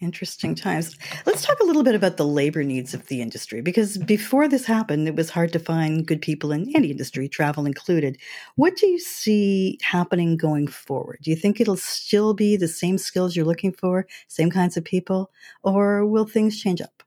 Interesting 0.00 0.54
times. 0.54 0.96
Let's 1.26 1.44
talk 1.44 1.58
a 1.58 1.64
little 1.64 1.82
bit 1.82 1.96
about 1.96 2.18
the 2.18 2.26
labor 2.26 2.62
needs 2.62 2.94
of 2.94 3.08
the 3.08 3.20
industry 3.20 3.60
because 3.60 3.98
before 3.98 4.46
this 4.46 4.64
happened, 4.64 5.08
it 5.08 5.16
was 5.16 5.30
hard 5.30 5.52
to 5.54 5.58
find 5.58 6.06
good 6.06 6.22
people 6.22 6.52
in 6.52 6.70
any 6.76 6.92
industry, 6.92 7.28
travel 7.28 7.66
included. 7.66 8.16
What 8.54 8.76
do 8.76 8.86
you 8.86 9.00
see 9.00 9.76
happening 9.82 10.36
going 10.36 10.68
forward? 10.68 11.18
Do 11.22 11.30
you 11.30 11.36
think 11.36 11.60
it'll 11.60 11.76
still 11.76 12.32
be 12.32 12.56
the 12.56 12.68
same 12.68 12.96
skills 12.96 13.34
you're 13.34 13.44
looking 13.44 13.72
for, 13.72 14.06
same 14.28 14.50
kinds 14.50 14.76
of 14.76 14.84
people, 14.84 15.32
or 15.64 16.06
will 16.06 16.26
things 16.26 16.60
change 16.60 16.80
up? 16.80 17.02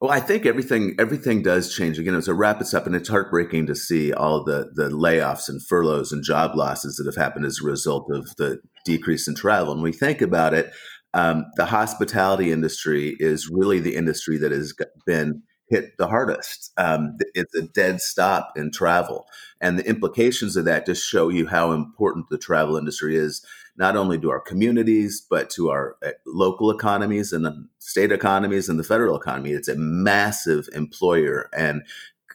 Well, 0.00 0.10
I 0.12 0.20
think 0.20 0.44
everything 0.44 0.96
everything 0.98 1.42
does 1.42 1.74
change. 1.74 1.98
Again, 1.98 2.14
it's 2.14 2.28
a 2.28 2.34
rapid 2.34 2.66
step, 2.66 2.86
and 2.86 2.94
it's 2.94 3.08
heartbreaking 3.08 3.66
to 3.68 3.74
see 3.74 4.12
all 4.12 4.42
the 4.44 4.70
the 4.74 4.90
layoffs 4.90 5.48
and 5.48 5.62
furloughs 5.62 6.12
and 6.12 6.22
job 6.22 6.54
losses 6.56 6.96
that 6.96 7.06
have 7.06 7.22
happened 7.22 7.46
as 7.46 7.60
a 7.62 7.66
result 7.66 8.10
of 8.10 8.34
the 8.36 8.58
decrease 8.84 9.26
in 9.28 9.34
travel. 9.34 9.72
And 9.72 9.82
we 9.82 9.92
think 9.92 10.20
about 10.20 10.52
it, 10.52 10.72
um, 11.14 11.46
the 11.56 11.64
hospitality 11.64 12.52
industry 12.52 13.16
is 13.20 13.48
really 13.48 13.80
the 13.80 13.96
industry 13.96 14.36
that 14.38 14.52
has 14.52 14.74
been 15.06 15.42
hit 15.68 15.96
the 15.96 16.08
hardest. 16.08 16.72
Um, 16.76 17.16
it's 17.34 17.54
a 17.54 17.62
dead 17.62 18.00
stop 18.00 18.52
in 18.56 18.70
travel. 18.70 19.26
And 19.60 19.78
the 19.78 19.88
implications 19.88 20.56
of 20.56 20.66
that 20.66 20.86
just 20.86 21.06
show 21.06 21.28
you 21.30 21.46
how 21.46 21.72
important 21.72 22.26
the 22.28 22.36
travel 22.36 22.76
industry 22.76 23.16
is, 23.16 23.44
not 23.76 23.96
only 23.96 24.18
to 24.18 24.30
our 24.30 24.40
communities, 24.40 25.24
but 25.28 25.48
to 25.50 25.70
our 25.70 25.96
uh, 26.04 26.10
local 26.26 26.70
economies 26.70 27.32
and 27.32 27.44
the 27.44 27.66
state 27.78 28.12
economies 28.12 28.68
and 28.68 28.78
the 28.78 28.84
federal 28.84 29.16
economy. 29.16 29.52
It's 29.52 29.68
a 29.68 29.76
massive 29.76 30.68
employer 30.74 31.48
and 31.56 31.82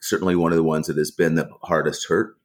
certainly 0.02 0.36
one 0.36 0.52
of 0.52 0.58
the 0.58 0.64
ones 0.64 0.88
that 0.88 0.98
has 0.98 1.12
been 1.12 1.36
the 1.36 1.50
hardest 1.64 2.08
hurt. 2.08 2.39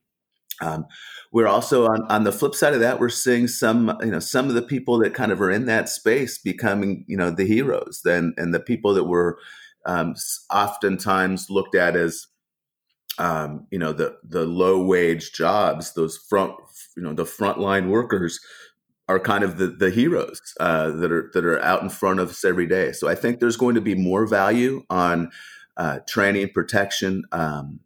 Um, 0.60 0.86
we're 1.32 1.48
also 1.48 1.86
on, 1.86 2.02
on 2.08 2.24
the 2.24 2.32
flip 2.32 2.54
side 2.54 2.74
of 2.74 2.80
that, 2.80 3.00
we're 3.00 3.08
seeing 3.08 3.48
some, 3.48 3.96
you 4.00 4.10
know, 4.10 4.20
some 4.20 4.48
of 4.48 4.54
the 4.54 4.62
people 4.62 4.98
that 4.98 5.14
kind 5.14 5.32
of 5.32 5.40
are 5.40 5.50
in 5.50 5.66
that 5.66 5.88
space 5.88 6.38
becoming, 6.38 7.04
you 7.08 7.16
know, 7.16 7.30
the 7.30 7.46
heroes 7.46 8.02
then, 8.04 8.34
and 8.36 8.54
the 8.54 8.60
people 8.60 8.94
that 8.94 9.04
were 9.04 9.38
um, 9.86 10.14
oftentimes 10.52 11.50
looked 11.50 11.74
at 11.74 11.96
as, 11.96 12.28
um, 13.18 13.66
you 13.70 13.78
know, 13.78 13.92
the, 13.92 14.16
the 14.22 14.44
low 14.44 14.84
wage 14.84 15.32
jobs, 15.32 15.94
those 15.94 16.16
front, 16.16 16.54
you 16.96 17.02
know, 17.02 17.14
the 17.14 17.24
frontline 17.24 17.88
workers 17.88 18.40
are 19.08 19.20
kind 19.20 19.44
of 19.44 19.58
the, 19.58 19.66
the 19.66 19.90
heroes 19.90 20.40
uh, 20.60 20.90
that 20.90 21.12
are, 21.12 21.30
that 21.34 21.44
are 21.44 21.60
out 21.62 21.82
in 21.82 21.90
front 21.90 22.20
of 22.20 22.30
us 22.30 22.44
every 22.44 22.66
day. 22.66 22.92
So 22.92 23.08
I 23.08 23.14
think 23.14 23.38
there's 23.38 23.56
going 23.56 23.74
to 23.74 23.80
be 23.80 23.94
more 23.94 24.26
value 24.26 24.82
on 24.88 25.30
uh, 25.76 25.98
training, 26.08 26.50
protection, 26.54 27.24
um, 27.32 27.80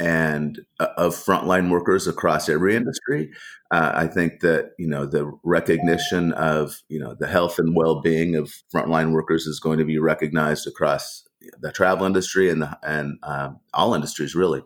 and 0.00 0.60
uh, 0.80 0.88
of 0.96 1.14
frontline 1.14 1.70
workers 1.70 2.08
across 2.08 2.48
every 2.48 2.74
industry. 2.74 3.30
Uh, 3.70 3.92
I 3.94 4.06
think 4.06 4.40
that 4.40 4.72
you 4.78 4.88
know 4.88 5.06
the 5.06 5.30
recognition 5.44 6.32
of 6.32 6.82
you 6.88 6.98
know 6.98 7.14
the 7.14 7.26
health 7.28 7.58
and 7.58 7.76
well 7.76 8.00
being 8.00 8.34
of 8.34 8.52
frontline 8.74 9.12
workers 9.12 9.46
is 9.46 9.60
going 9.60 9.78
to 9.78 9.84
be 9.84 9.98
recognized 9.98 10.66
across 10.66 11.28
the 11.60 11.70
travel 11.70 12.06
industry 12.06 12.50
and 12.50 12.62
the, 12.62 12.78
and 12.82 13.18
um, 13.22 13.60
all 13.74 13.94
industries 13.94 14.34
really. 14.34 14.62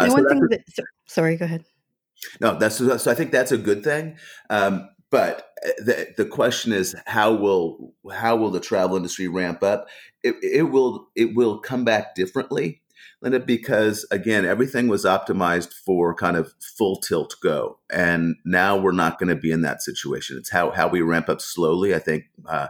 Uh, 0.00 0.08
so 0.08 0.14
one 0.14 0.28
thing 0.28 0.40
that, 0.50 0.64
sorry, 1.06 1.36
go 1.36 1.44
ahead. 1.44 1.64
No, 2.40 2.58
that's 2.58 2.78
so. 2.78 3.10
I 3.10 3.14
think 3.14 3.30
that's 3.30 3.52
a 3.52 3.58
good 3.58 3.84
thing. 3.84 4.16
Um, 4.50 4.88
but 5.10 5.50
uh, 5.64 5.70
the, 5.78 6.08
the 6.16 6.26
question 6.26 6.72
is 6.72 6.96
how 7.06 7.32
will 7.32 7.94
how 8.12 8.34
will 8.34 8.50
the 8.50 8.60
travel 8.60 8.96
industry 8.96 9.28
ramp 9.28 9.62
up? 9.62 9.86
It, 10.24 10.34
it 10.42 10.62
will 10.64 11.08
it 11.14 11.36
will 11.36 11.58
come 11.58 11.84
back 11.84 12.16
differently 12.16 12.82
Linda, 13.22 13.40
because 13.40 14.06
again, 14.10 14.44
everything 14.44 14.88
was 14.88 15.04
optimized 15.04 15.72
for 15.72 16.14
kind 16.14 16.36
of 16.36 16.52
full 16.60 16.96
tilt 16.96 17.36
go. 17.42 17.78
And 17.90 18.36
now 18.44 18.76
we're 18.76 18.92
not 18.92 19.18
going 19.18 19.28
to 19.28 19.36
be 19.36 19.50
in 19.50 19.62
that 19.62 19.82
situation. 19.82 20.36
It's 20.38 20.50
how, 20.50 20.70
how 20.70 20.88
we 20.88 21.00
ramp 21.00 21.28
up 21.28 21.40
slowly. 21.40 21.94
I 21.94 21.98
think, 21.98 22.24
uh, 22.46 22.68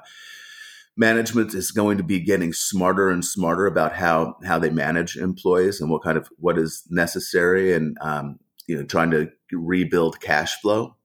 management 0.97 1.55
is 1.55 1.73
going 1.73 1.99
to 1.99 2.05
be 2.05 2.21
getting 2.21 2.53
smarter 2.53 3.11
and 3.11 3.25
smarter 3.25 3.67
about 3.67 3.95
how, 3.95 4.37
how 4.45 4.59
they 4.59 4.71
manage 4.71 5.17
employees 5.17 5.81
and 5.81 5.91
what 5.91 6.05
kind 6.05 6.17
of, 6.17 6.29
what 6.39 6.57
is 6.57 6.85
necessary 6.89 7.73
and, 7.73 7.97
um, 8.01 8.39
you 8.67 8.77
know, 8.77 8.85
trying 8.85 9.11
to 9.11 9.31
rebuild 9.53 10.21
cash 10.21 10.61
flow. 10.61 10.97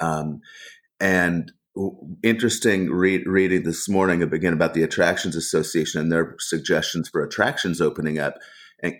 Um, 0.00 0.40
and 0.98 1.52
interesting 2.22 2.90
read, 2.90 3.26
reading 3.26 3.62
this 3.62 3.88
morning 3.88 4.22
again 4.22 4.52
about 4.52 4.74
the 4.74 4.82
Attractions 4.82 5.36
Association 5.36 6.00
and 6.00 6.12
their 6.12 6.34
suggestions 6.38 7.08
for 7.08 7.22
attractions 7.22 7.80
opening 7.80 8.18
up 8.18 8.34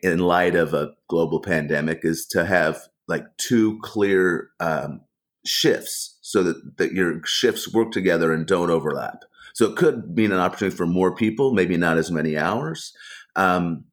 in 0.03 0.19
light 0.19 0.55
of 0.55 0.75
a 0.75 0.93
global 1.09 1.41
pandemic 1.41 2.01
is 2.03 2.27
to 2.27 2.45
have 2.45 2.89
like 3.07 3.25
two 3.37 3.79
clear 3.83 4.51
um, 4.61 5.01
shifts 5.45 6.19
so 6.21 6.43
that, 6.43 6.77
that 6.79 6.93
your 6.93 7.21
shifts 7.25 7.73
work 7.73 7.91
together 7.93 8.33
and 8.33 8.47
don't 8.47 8.71
overlap. 8.71 9.25
So 9.55 9.67
it 9.67 9.77
could 9.77 10.17
mean 10.17 10.33
an 10.33 10.39
opportunity 10.39 10.77
for 10.77 10.87
more 10.87 11.15
people, 11.15 11.53
maybe 11.53 11.77
not 11.77 11.99
as 11.99 12.11
many 12.11 12.37
hours, 12.37 12.93
um, 13.35 13.85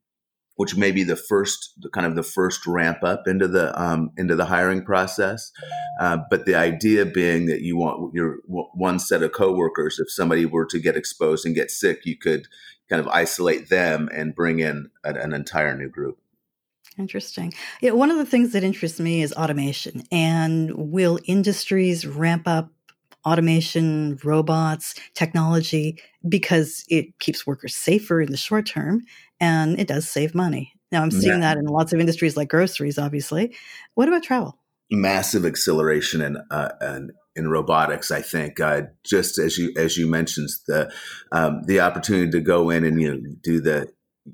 which 0.55 0.75
may 0.77 0.91
be 0.91 1.03
the 1.03 1.15
first 1.15 1.73
kind 1.91 2.07
of 2.07 2.15
the 2.15 2.23
first 2.23 2.65
ramp 2.65 3.03
up 3.03 3.27
into 3.27 3.47
the 3.47 3.79
um, 3.81 4.11
into 4.17 4.35
the 4.35 4.45
hiring 4.45 4.83
process. 4.83 5.51
Uh, 5.99 6.17
but 6.29 6.45
the 6.45 6.55
idea 6.55 7.05
being 7.05 7.45
that 7.47 7.61
you 7.61 7.77
want 7.77 8.13
your 8.13 8.37
one 8.47 8.99
set 8.99 9.23
of 9.23 9.31
coworkers. 9.31 9.99
If 9.99 10.11
somebody 10.11 10.45
were 10.45 10.65
to 10.65 10.79
get 10.79 10.95
exposed 10.95 11.45
and 11.45 11.55
get 11.55 11.71
sick, 11.71 12.05
you 12.05 12.17
could 12.17 12.47
kind 12.89 12.99
of 12.99 13.07
isolate 13.07 13.69
them 13.69 14.09
and 14.13 14.35
bring 14.35 14.59
in 14.59 14.89
an, 15.03 15.17
an 15.17 15.33
entire 15.33 15.75
new 15.75 15.89
group. 15.89 16.19
Interesting. 16.97 17.53
Yeah, 17.81 17.91
one 17.91 18.09
of 18.09 18.17
the 18.17 18.25
things 18.25 18.53
that 18.53 18.63
interests 18.63 18.99
me 18.99 19.21
is 19.21 19.33
automation. 19.33 20.03
And 20.11 20.71
will 20.75 21.19
industries 21.25 22.07
ramp 22.07 22.47
up 22.47 22.71
automation, 23.25 24.17
robots, 24.23 24.95
technology 25.13 25.99
because 26.27 26.85
it 26.89 27.17
keeps 27.19 27.45
workers 27.45 27.75
safer 27.75 28.21
in 28.21 28.31
the 28.31 28.37
short 28.37 28.65
term 28.65 29.01
and 29.39 29.79
it 29.79 29.87
does 29.87 30.07
save 30.07 30.35
money? 30.35 30.73
Now, 30.91 31.01
I'm 31.01 31.11
seeing 31.11 31.41
yeah. 31.41 31.53
that 31.53 31.57
in 31.57 31.65
lots 31.65 31.93
of 31.93 31.99
industries 31.99 32.37
like 32.37 32.49
groceries, 32.49 32.97
obviously. 32.97 33.55
What 33.95 34.07
about 34.07 34.23
travel? 34.23 34.57
Massive 34.91 35.45
acceleration 35.45 36.21
in, 36.21 36.37
uh, 36.51 36.69
in 36.81 37.11
in 37.35 37.49
robotics. 37.49 38.11
I 38.11 38.21
think 38.21 38.59
uh, 38.59 38.83
just 39.03 39.37
as 39.37 39.57
you 39.57 39.73
as 39.75 39.97
you 39.97 40.07
mentioned 40.07 40.49
the 40.67 40.91
um, 41.31 41.63
the 41.65 41.81
opportunity 41.81 42.31
to 42.31 42.39
go 42.39 42.69
in 42.69 42.83
and 42.83 43.01
you 43.01 43.15
know 43.15 43.35
do 43.41 43.59
the 43.59 43.91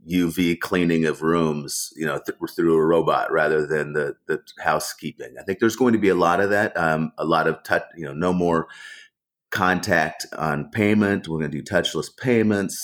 UV 0.09 0.59
cleaning 0.59 1.05
of 1.05 1.21
rooms, 1.21 1.89
you 1.95 2.05
know, 2.05 2.19
th- 2.25 2.37
through 2.55 2.77
a 2.77 2.85
robot 2.85 3.31
rather 3.31 3.67
than 3.67 3.93
the 3.93 4.15
the 4.27 4.41
housekeeping. 4.59 5.35
I 5.39 5.43
think 5.43 5.59
there's 5.59 5.75
going 5.75 5.93
to 5.93 5.99
be 5.99 6.09
a 6.09 6.15
lot 6.15 6.39
of 6.39 6.49
that. 6.49 6.75
Um, 6.77 7.11
a 7.17 7.25
lot 7.25 7.47
of 7.47 7.61
touch, 7.63 7.83
you 7.95 8.05
know, 8.05 8.13
no 8.13 8.31
more 8.33 8.67
contact 9.51 10.25
on 10.37 10.69
payment. 10.71 11.27
We're 11.27 11.39
going 11.39 11.51
to 11.51 11.61
do 11.61 11.63
touchless 11.63 12.09
payments. 12.15 12.81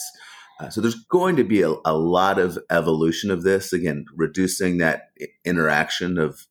Uh, 0.60 0.70
so 0.70 0.82
there's 0.82 0.96
going 0.96 1.36
to 1.38 1.44
be 1.44 1.62
a, 1.62 1.74
a, 1.86 1.96
lot 1.96 2.40
of 2.40 2.58
evolution 2.72 3.30
of 3.30 3.44
this. 3.44 3.72
Again, 3.72 4.06
reducing 4.16 4.80
that 4.80 5.12
interaction 5.46 6.18
of 6.18 6.48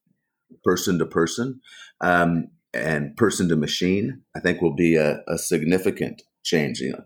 person 0.64 0.98
to 1.00 1.06
person. 1.06 1.60
Um, 2.00 2.48
and 2.76 3.16
person 3.16 3.48
to 3.48 3.56
machine, 3.56 4.22
I 4.36 4.40
think 4.40 4.60
will 4.60 4.74
be 4.74 4.96
a, 4.96 5.22
a 5.28 5.38
significant 5.38 6.22
change. 6.44 6.80
You 6.80 6.92
know, 6.92 7.04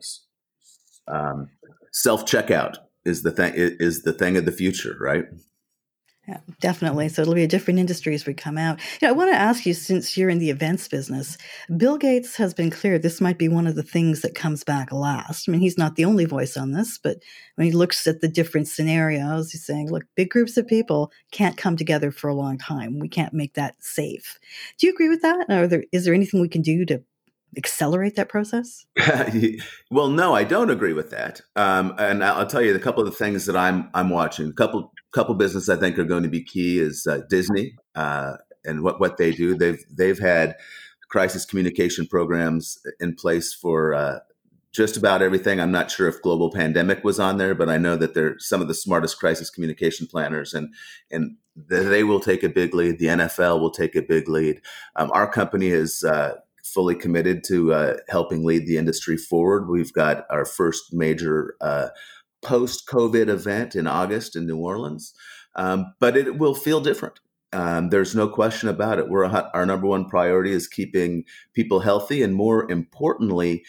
um, 1.14 1.49
self 1.92 2.25
checkout 2.25 2.76
is 3.04 3.23
the 3.23 3.30
thing 3.30 3.52
is 3.54 4.02
the 4.02 4.12
thing 4.12 4.37
of 4.37 4.45
the 4.45 4.52
future, 4.52 4.97
right? 5.00 5.25
Yeah, 6.28 6.38
definitely. 6.61 7.09
So 7.09 7.23
it'll 7.23 7.35
be 7.35 7.42
a 7.42 7.49
different 7.49 7.80
industry 7.80 8.14
as 8.14 8.25
we 8.25 8.35
come 8.35 8.57
out. 8.57 8.78
You 9.00 9.09
know, 9.09 9.14
I 9.14 9.16
want 9.16 9.33
to 9.33 9.38
ask 9.38 9.66
you, 9.66 9.75
since 9.75 10.16
you're 10.16 10.30
in 10.30 10.38
the 10.38 10.50
events 10.50 10.87
business, 10.87 11.37
Bill 11.76 11.97
Gates 11.97 12.37
has 12.37 12.54
been 12.54 12.71
clear 12.71 12.99
this 12.99 13.21
might 13.21 13.38
be 13.38 13.49
one 13.49 13.66
of 13.66 13.75
the 13.75 13.83
things 13.83 14.21
that 14.21 14.37
comes 14.37 14.62
back 14.62 14.92
last. 14.92 15.49
I 15.49 15.52
mean, 15.52 15.61
he's 15.61 15.78
not 15.78 15.97
the 15.97 16.04
only 16.04 16.26
voice 16.26 16.57
on 16.57 16.71
this, 16.71 16.99
but 17.02 17.16
when 17.57 17.66
he 17.66 17.73
looks 17.73 18.07
at 18.07 18.21
the 18.21 18.28
different 18.28 18.69
scenarios, 18.69 19.50
he's 19.50 19.64
saying, 19.64 19.90
look, 19.90 20.04
big 20.14 20.28
groups 20.28 20.57
of 20.57 20.69
people 20.69 21.11
can't 21.33 21.57
come 21.57 21.76
together 21.76 22.12
for 22.12 22.28
a 22.28 22.35
long 22.35 22.59
time. 22.59 23.00
We 23.00 23.09
can't 23.09 23.35
make 23.35 23.54
that 23.54 23.83
safe. 23.83 24.38
Do 24.78 24.87
you 24.87 24.92
agree 24.92 25.09
with 25.09 25.23
that? 25.23 25.47
Or 25.49 25.66
there, 25.66 25.85
is 25.90 26.04
there 26.04 26.14
anything 26.14 26.40
we 26.40 26.49
can 26.49 26.62
do 26.62 26.85
to 26.85 27.02
accelerate 27.57 28.16
that 28.16 28.28
process? 28.28 28.87
well, 29.90 30.09
no, 30.09 30.35
I 30.35 30.45
don't 30.45 30.71
agree 30.71 30.92
with 30.92 31.11
that. 31.11 31.40
Um, 31.57 31.95
and 31.99 32.25
I'll 32.25 32.47
tell 32.47 32.62
you 32.62 32.75
a 32.75 32.78
couple 32.78 33.02
of 33.04 33.11
the 33.11 33.16
things 33.16 33.47
that 33.47 33.57
I'm 33.57 33.90
I'm 33.95 34.11
watching. 34.11 34.49
A 34.49 34.52
couple 34.52 34.92
couple 35.12 35.35
businesses 35.35 35.69
I 35.69 35.76
think 35.76 35.99
are 35.99 36.04
going 36.04 36.23
to 36.23 36.28
be 36.28 36.42
key 36.42 36.78
is 36.78 37.07
uh, 37.09 37.21
Disney 37.28 37.75
uh, 37.95 38.35
and 38.64 38.83
what 38.83 39.00
what 39.00 39.16
they 39.16 39.33
do. 39.33 39.57
They've 39.57 39.83
they've 39.90 40.19
had 40.19 40.57
crisis 41.09 41.45
communication 41.45 42.07
programs 42.07 42.78
in 43.00 43.14
place 43.14 43.52
for 43.52 43.95
uh, 43.95 44.21
just 44.73 44.97
about 44.97 45.23
everything. 45.23 45.61
I'm 45.61 45.73
not 45.73 45.90
sure 45.90 46.09
if 46.09 46.23
global 46.23 46.50
pandemic 46.50 47.02
was 47.02 47.19
on 47.19 47.38
there, 47.38 47.54
but 47.54 47.69
I 47.69 47.76
know 47.76 47.97
that 47.97 48.14
they're 48.14 48.38
some 48.38 48.62
of 48.62 48.69
the 48.69 48.75
smartest 48.75 49.19
crisis 49.19 49.50
communication 49.50 50.07
planners, 50.07 50.54
and 50.54 50.73
and 51.11 51.37
they 51.57 52.04
will 52.04 52.21
take 52.21 52.42
a 52.42 52.49
big 52.49 52.75
lead. 52.75 52.99
The 52.99 53.07
NFL 53.07 53.61
will 53.61 53.73
take 53.73 53.97
a 53.97 54.02
big 54.02 54.28
lead. 54.28 54.61
Um, 54.97 55.11
our 55.12 55.30
company 55.30 55.69
is 55.69 56.04
uh, 56.04 56.37
fully 56.73 56.95
committed 56.95 57.45
to 57.45 57.73
uh, 57.73 57.97
helping 58.09 58.45
lead 58.45 58.67
the 58.67 58.77
industry 58.77 59.17
forward. 59.17 59.69
We've 59.69 59.93
got 59.93 60.25
our 60.31 60.45
first 60.45 60.93
major 60.93 61.55
uh, 61.61 61.89
post 62.43 62.87
COVID 62.89 63.29
event 63.29 63.75
in 63.75 63.87
August 63.87 64.37
in 64.37 64.47
New 64.47 64.59
Orleans, 64.59 65.15
um, 65.57 65.93
but 66.00 66.17
it 66.17 66.39
will 66.39 66.55
feel 66.55 66.81
different. 66.81 67.21
Um, 67.53 67.91
there's 67.91 68.15
no 68.15 68.29
question 68.29 68.69
about 68.69 68.99
it. 68.99 69.09
We're 69.09 69.25
our 69.27 69.67
number 69.67 69.87
one 69.87 70.09
priority 70.09 70.53
is 70.53 70.69
keeping 70.69 71.25
people 71.53 71.81
healthy, 71.81 72.23
and 72.23 72.35
more 72.35 72.71
importantly, 72.71 73.65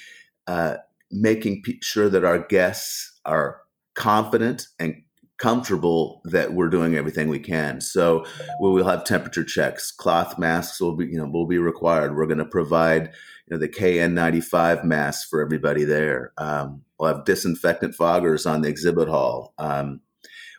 uh, 0.48 0.77
making 1.10 1.63
sure 1.81 2.10
that 2.10 2.24
our 2.24 2.39
guests 2.39 3.20
are 3.25 3.62
confident 3.96 4.67
and 4.79 5.01
comfortable 5.41 6.21
that 6.24 6.53
we're 6.53 6.69
doing 6.69 6.93
everything 6.93 7.27
we 7.27 7.39
can. 7.39 7.81
So 7.81 8.24
we 8.62 8.69
will 8.69 8.88
have 8.88 9.03
temperature 9.03 9.43
checks. 9.43 9.91
Cloth 9.91 10.38
masks 10.38 10.79
will 10.79 10.95
be, 10.95 11.07
you 11.07 11.17
know, 11.17 11.25
will 11.25 11.48
be 11.48 11.57
required. 11.57 12.15
We're 12.15 12.27
going 12.27 12.38
to 12.38 12.45
provide, 12.45 13.07
you 13.48 13.55
know, 13.55 13.57
the 13.57 13.67
KN95 13.67 14.83
masks 14.83 15.27
for 15.27 15.41
everybody 15.41 15.83
there. 15.83 16.31
Um, 16.38 16.83
we'll 17.00 17.15
have 17.15 17.25
disinfectant 17.25 17.95
foggers 17.98 18.50
on 18.50 18.62
the 18.62 18.69
exhibit 18.69 19.07
hall. 19.07 19.55
Um, 19.57 20.01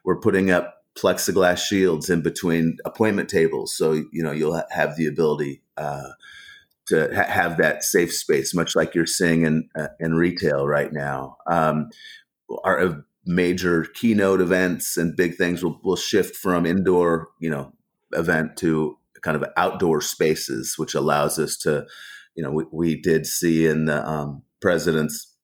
we're 0.05 0.19
putting 0.19 0.51
up 0.51 0.83
plexiglass 0.97 1.59
shields 1.59 2.11
in 2.11 2.21
between 2.21 2.77
appointment 2.85 3.29
tables, 3.29 3.75
so 3.75 3.93
you 3.93 4.23
know 4.23 4.33
you'll 4.33 4.61
have 4.73 4.97
the 4.97 5.07
ability 5.07 5.63
uh, 5.77 6.09
to 6.87 7.09
ha- 7.15 7.31
have 7.31 7.57
that 7.59 7.85
safe 7.85 8.13
space, 8.13 8.53
much 8.53 8.75
like 8.75 8.97
you're 8.97 9.07
seeing 9.07 9.45
in 9.47 9.69
uh, 9.79 9.89
in 10.01 10.15
retail 10.15 10.67
right 10.67 10.93
now. 10.93 11.37
Um, 11.47 11.91
our 12.65 13.05
major 13.25 13.85
keynote 13.95 14.41
events 14.41 14.97
and 14.97 15.17
big 15.17 15.37
things 15.37 15.63
will, 15.63 15.81
will 15.85 15.97
shift 15.97 16.37
from 16.37 16.67
indoor, 16.67 17.29
you 17.41 17.51
know, 17.51 17.73
event 18.13 18.57
to 18.59 18.97
kind 19.23 19.37
of 19.37 19.45
outdoor 19.57 20.01
spaces, 20.01 20.75
which 20.77 20.95
allows 20.95 21.39
us 21.39 21.57
to, 21.57 21.87
you 22.35 22.43
know, 22.43 22.51
we, 22.51 22.65
we 22.73 23.01
did 23.01 23.27
see 23.27 23.67
in 23.67 23.85
the 23.85 24.07
um, 24.09 24.43
president's 24.61 25.35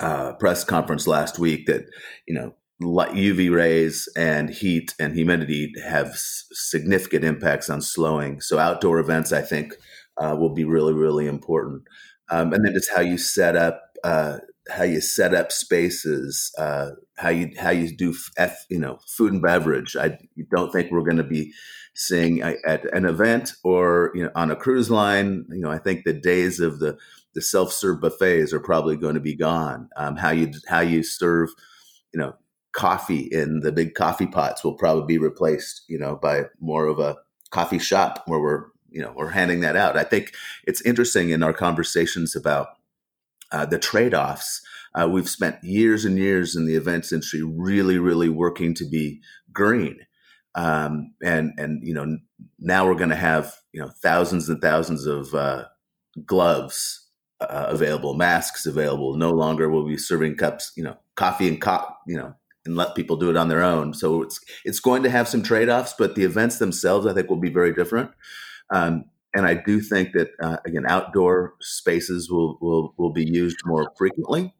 uh, 0.00 0.32
press 0.34 0.64
conference 0.64 1.06
last 1.06 1.38
week 1.38 1.66
that, 1.66 1.84
you 2.26 2.34
know, 2.34 2.54
UV 2.80 3.52
rays 3.54 4.08
and 4.16 4.50
heat 4.50 4.94
and 4.98 5.14
humidity 5.14 5.72
have 5.84 6.08
s- 6.08 6.46
significant 6.52 7.24
impacts 7.24 7.70
on 7.70 7.80
slowing. 7.80 8.40
So 8.40 8.58
outdoor 8.58 8.98
events, 8.98 9.32
I 9.32 9.42
think, 9.42 9.74
uh, 10.16 10.36
will 10.38 10.54
be 10.54 10.64
really, 10.64 10.92
really 10.92 11.26
important. 11.26 11.82
Um, 12.30 12.52
and 12.52 12.64
then 12.64 12.72
just 12.72 12.90
how 12.92 13.00
you 13.00 13.18
set 13.18 13.56
up 13.56 13.80
uh, 14.04 14.38
how 14.70 14.84
you 14.84 15.00
set 15.00 15.34
up 15.34 15.50
spaces, 15.50 16.52
uh, 16.58 16.90
how 17.16 17.30
you 17.30 17.50
how 17.58 17.70
you 17.70 17.94
do 17.94 18.14
f, 18.36 18.64
you 18.68 18.78
know 18.78 18.98
food 19.06 19.32
and 19.32 19.42
beverage. 19.42 19.96
I 19.96 20.18
don't 20.54 20.72
think 20.72 20.90
we're 20.90 21.02
going 21.02 21.16
to 21.16 21.24
be 21.24 21.52
seeing 21.94 22.40
at 22.42 22.84
an 22.94 23.04
event 23.04 23.52
or 23.64 24.12
you 24.14 24.24
know 24.24 24.30
on 24.34 24.50
a 24.50 24.56
cruise 24.56 24.90
line. 24.90 25.46
You 25.50 25.62
know, 25.62 25.70
I 25.70 25.78
think 25.78 26.04
the 26.04 26.12
days 26.12 26.60
of 26.60 26.78
the 26.78 26.96
the 27.34 27.42
self 27.42 27.72
serve 27.72 28.00
buffets 28.00 28.52
are 28.52 28.60
probably 28.60 28.96
going 28.96 29.14
to 29.14 29.20
be 29.20 29.34
gone. 29.34 29.88
Um, 29.96 30.16
how 30.16 30.30
you 30.30 30.52
how 30.68 30.80
you 30.80 31.02
serve, 31.02 31.50
you 32.12 32.20
know, 32.20 32.34
coffee 32.72 33.28
in 33.30 33.60
the 33.60 33.72
big 33.72 33.94
coffee 33.94 34.26
pots 34.26 34.62
will 34.62 34.76
probably 34.76 35.06
be 35.06 35.18
replaced. 35.18 35.84
You 35.88 35.98
know, 35.98 36.16
by 36.16 36.44
more 36.60 36.86
of 36.86 36.98
a 36.98 37.16
coffee 37.50 37.78
shop 37.78 38.22
where 38.26 38.40
we're 38.40 38.66
you 38.90 39.02
know 39.02 39.12
we're 39.16 39.30
handing 39.30 39.60
that 39.60 39.76
out. 39.76 39.96
I 39.96 40.04
think 40.04 40.32
it's 40.64 40.82
interesting 40.82 41.30
in 41.30 41.42
our 41.42 41.52
conversations 41.52 42.36
about 42.36 42.68
uh, 43.52 43.66
the 43.66 43.78
trade 43.78 44.14
offs. 44.14 44.60
Uh, 44.94 45.08
we've 45.08 45.28
spent 45.28 45.62
years 45.62 46.04
and 46.04 46.18
years 46.18 46.56
in 46.56 46.66
the 46.66 46.74
events 46.74 47.12
industry 47.12 47.42
really, 47.42 47.98
really 47.98 48.28
working 48.28 48.74
to 48.74 48.84
be 48.88 49.20
green. 49.52 49.96
Um, 50.54 51.14
and, 51.22 51.52
and, 51.56 51.86
you 51.86 51.94
know, 51.94 52.18
now 52.58 52.86
we're 52.86 52.94
going 52.94 53.10
to 53.10 53.16
have, 53.16 53.54
you 53.72 53.80
know, 53.80 53.90
thousands 54.02 54.48
and 54.48 54.60
thousands 54.60 55.06
of 55.06 55.34
uh, 55.34 55.64
gloves 56.26 57.08
uh, 57.40 57.66
available, 57.68 58.14
masks 58.14 58.66
available. 58.66 59.16
No 59.16 59.30
longer 59.30 59.70
will 59.70 59.84
we 59.84 59.92
be 59.92 59.98
serving 59.98 60.36
cups, 60.36 60.72
you 60.76 60.84
know, 60.84 60.96
coffee 61.16 61.48
and 61.48 61.60
cup, 61.60 62.00
you 62.06 62.16
know, 62.16 62.34
and 62.66 62.76
let 62.76 62.94
people 62.94 63.16
do 63.16 63.30
it 63.30 63.36
on 63.36 63.48
their 63.48 63.62
own. 63.62 63.94
So 63.94 64.22
it's 64.22 64.38
it's 64.64 64.80
going 64.80 65.02
to 65.04 65.10
have 65.10 65.26
some 65.26 65.42
trade 65.42 65.68
offs, 65.68 65.94
but 65.98 66.14
the 66.14 66.24
events 66.24 66.58
themselves, 66.58 67.06
I 67.06 67.14
think, 67.14 67.28
will 67.28 67.40
be 67.40 67.50
very 67.50 67.72
different. 67.72 68.10
Um, 68.72 69.06
and 69.34 69.46
I 69.46 69.54
do 69.54 69.80
think 69.80 70.12
that 70.12 70.30
uh, 70.42 70.58
again, 70.66 70.84
outdoor 70.86 71.54
spaces 71.60 72.30
will 72.30 72.58
will 72.60 72.94
will 72.96 73.12
be 73.12 73.24
used 73.24 73.58
more 73.64 73.90
frequently. 73.96 74.54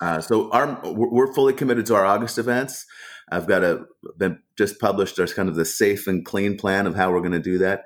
Uh, 0.00 0.20
so 0.20 0.50
our 0.50 0.80
we're 0.84 1.32
fully 1.32 1.52
committed 1.52 1.86
to 1.86 1.94
our 1.94 2.04
August 2.04 2.38
events. 2.38 2.86
I've 3.30 3.46
got 3.46 3.64
a 3.64 3.84
been 4.16 4.40
just 4.56 4.78
published. 4.78 5.16
There's 5.16 5.34
kind 5.34 5.48
of 5.48 5.54
the 5.54 5.64
safe 5.64 6.06
and 6.06 6.24
clean 6.24 6.56
plan 6.56 6.86
of 6.86 6.94
how 6.94 7.12
we're 7.12 7.20
going 7.20 7.32
to 7.32 7.38
do 7.40 7.58
that. 7.58 7.84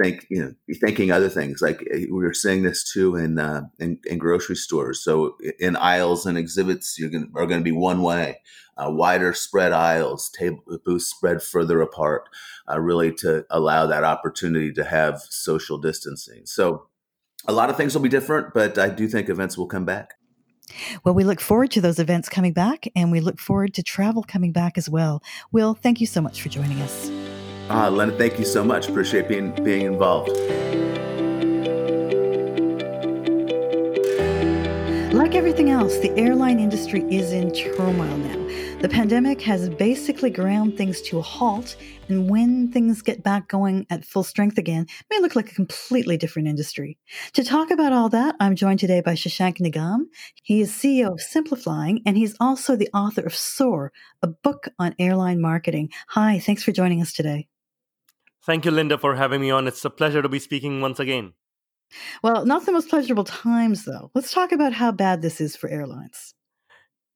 Think 0.00 0.26
you 0.28 0.42
know, 0.42 0.54
thinking 0.80 1.10
other 1.10 1.30
things 1.30 1.62
like 1.62 1.82
eh, 1.90 2.04
we 2.10 2.26
are 2.26 2.34
seeing 2.34 2.62
this 2.62 2.84
too 2.84 3.16
in, 3.16 3.38
uh, 3.38 3.62
in, 3.78 3.98
in 4.04 4.18
grocery 4.18 4.56
stores. 4.56 5.02
So 5.02 5.36
in 5.58 5.74
aisles 5.76 6.26
and 6.26 6.36
exhibits, 6.36 6.98
you're 6.98 7.08
going 7.08 7.30
are 7.34 7.46
going 7.46 7.60
to 7.60 7.64
be 7.64 7.72
one 7.72 8.02
way 8.02 8.40
uh, 8.76 8.90
wider 8.90 9.32
spread 9.32 9.72
aisles, 9.72 10.30
table 10.30 10.62
booths 10.84 11.06
spread 11.06 11.42
further 11.42 11.80
apart, 11.80 12.28
uh, 12.70 12.80
really 12.80 13.12
to 13.12 13.44
allow 13.50 13.86
that 13.86 14.04
opportunity 14.04 14.72
to 14.72 14.84
have 14.84 15.20
social 15.30 15.78
distancing. 15.78 16.44
So 16.44 16.86
a 17.46 17.52
lot 17.52 17.70
of 17.70 17.76
things 17.76 17.94
will 17.94 18.02
be 18.02 18.08
different, 18.08 18.52
but 18.52 18.78
I 18.78 18.88
do 18.88 19.08
think 19.08 19.28
events 19.28 19.56
will 19.56 19.66
come 19.66 19.84
back. 19.84 20.14
Well, 21.04 21.14
we 21.14 21.24
look 21.24 21.40
forward 21.40 21.70
to 21.72 21.80
those 21.80 22.00
events 22.00 22.28
coming 22.28 22.52
back, 22.52 22.88
and 22.96 23.12
we 23.12 23.20
look 23.20 23.38
forward 23.38 23.72
to 23.74 23.82
travel 23.82 24.24
coming 24.24 24.50
back 24.50 24.76
as 24.76 24.90
well. 24.90 25.22
Will, 25.52 25.74
thank 25.74 26.00
you 26.00 26.06
so 26.06 26.20
much 26.20 26.42
for 26.42 26.48
joining 26.48 26.80
us. 26.80 27.25
Uh, 27.68 27.90
Lena, 27.90 28.12
thank 28.12 28.38
you 28.38 28.44
so 28.44 28.62
much. 28.62 28.88
Appreciate 28.88 29.28
being 29.28 29.50
being 29.64 29.86
involved. 29.86 30.30
Like 35.12 35.34
everything 35.34 35.70
else, 35.70 35.98
the 35.98 36.12
airline 36.16 36.60
industry 36.60 37.02
is 37.10 37.32
in 37.32 37.50
turmoil 37.52 38.16
now. 38.18 38.46
The 38.82 38.88
pandemic 38.88 39.40
has 39.40 39.68
basically 39.70 40.30
ground 40.30 40.76
things 40.76 41.00
to 41.02 41.18
a 41.18 41.22
halt, 41.22 41.74
and 42.08 42.30
when 42.30 42.70
things 42.70 43.02
get 43.02 43.24
back 43.24 43.48
going 43.48 43.86
at 43.90 44.04
full 44.04 44.22
strength 44.22 44.58
again, 44.58 44.86
may 45.10 45.18
look 45.18 45.34
like 45.34 45.50
a 45.50 45.54
completely 45.54 46.16
different 46.16 46.46
industry. 46.46 46.98
To 47.32 47.42
talk 47.42 47.70
about 47.72 47.92
all 47.92 48.10
that, 48.10 48.36
I'm 48.38 48.54
joined 48.54 48.78
today 48.78 49.00
by 49.00 49.14
Shashank 49.14 49.58
Nigam. 49.58 50.02
He 50.42 50.60
is 50.60 50.70
CEO 50.70 51.12
of 51.12 51.18
SimpliFlying, 51.18 52.02
and 52.06 52.16
he's 52.16 52.36
also 52.38 52.76
the 52.76 52.90
author 52.94 53.22
of 53.22 53.34
Soar, 53.34 53.92
a 54.22 54.28
book 54.28 54.68
on 54.78 54.94
airline 54.98 55.40
marketing. 55.40 55.88
Hi, 56.10 56.38
thanks 56.38 56.62
for 56.62 56.70
joining 56.70 57.00
us 57.00 57.12
today. 57.12 57.48
Thank 58.46 58.64
you, 58.64 58.70
Linda, 58.70 58.96
for 58.96 59.16
having 59.16 59.40
me 59.40 59.50
on. 59.50 59.66
It's 59.66 59.84
a 59.84 59.90
pleasure 59.90 60.22
to 60.22 60.28
be 60.28 60.38
speaking 60.38 60.80
once 60.80 61.00
again. 61.00 61.32
Well, 62.22 62.46
not 62.46 62.64
the 62.64 62.72
most 62.72 62.88
pleasurable 62.88 63.24
times, 63.24 63.84
though. 63.84 64.12
Let's 64.14 64.32
talk 64.32 64.52
about 64.52 64.72
how 64.72 64.92
bad 64.92 65.20
this 65.20 65.40
is 65.40 65.56
for 65.56 65.68
airlines. 65.68 66.34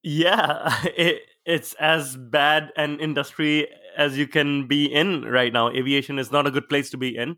Yeah, 0.02 0.74
it, 0.84 1.22
it's 1.46 1.74
as 1.74 2.16
bad 2.16 2.70
an 2.76 2.98
industry 2.98 3.68
as 3.96 4.18
you 4.18 4.26
can 4.26 4.66
be 4.66 4.86
in 4.86 5.22
right 5.22 5.52
now. 5.52 5.70
Aviation 5.70 6.18
is 6.18 6.32
not 6.32 6.48
a 6.48 6.50
good 6.50 6.68
place 6.68 6.90
to 6.90 6.96
be 6.96 7.16
in. 7.16 7.36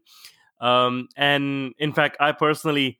Um, 0.61 1.09
and 1.17 1.75
in 1.79 1.93
fact, 1.93 2.17
I 2.19 2.33
personally 2.33 2.99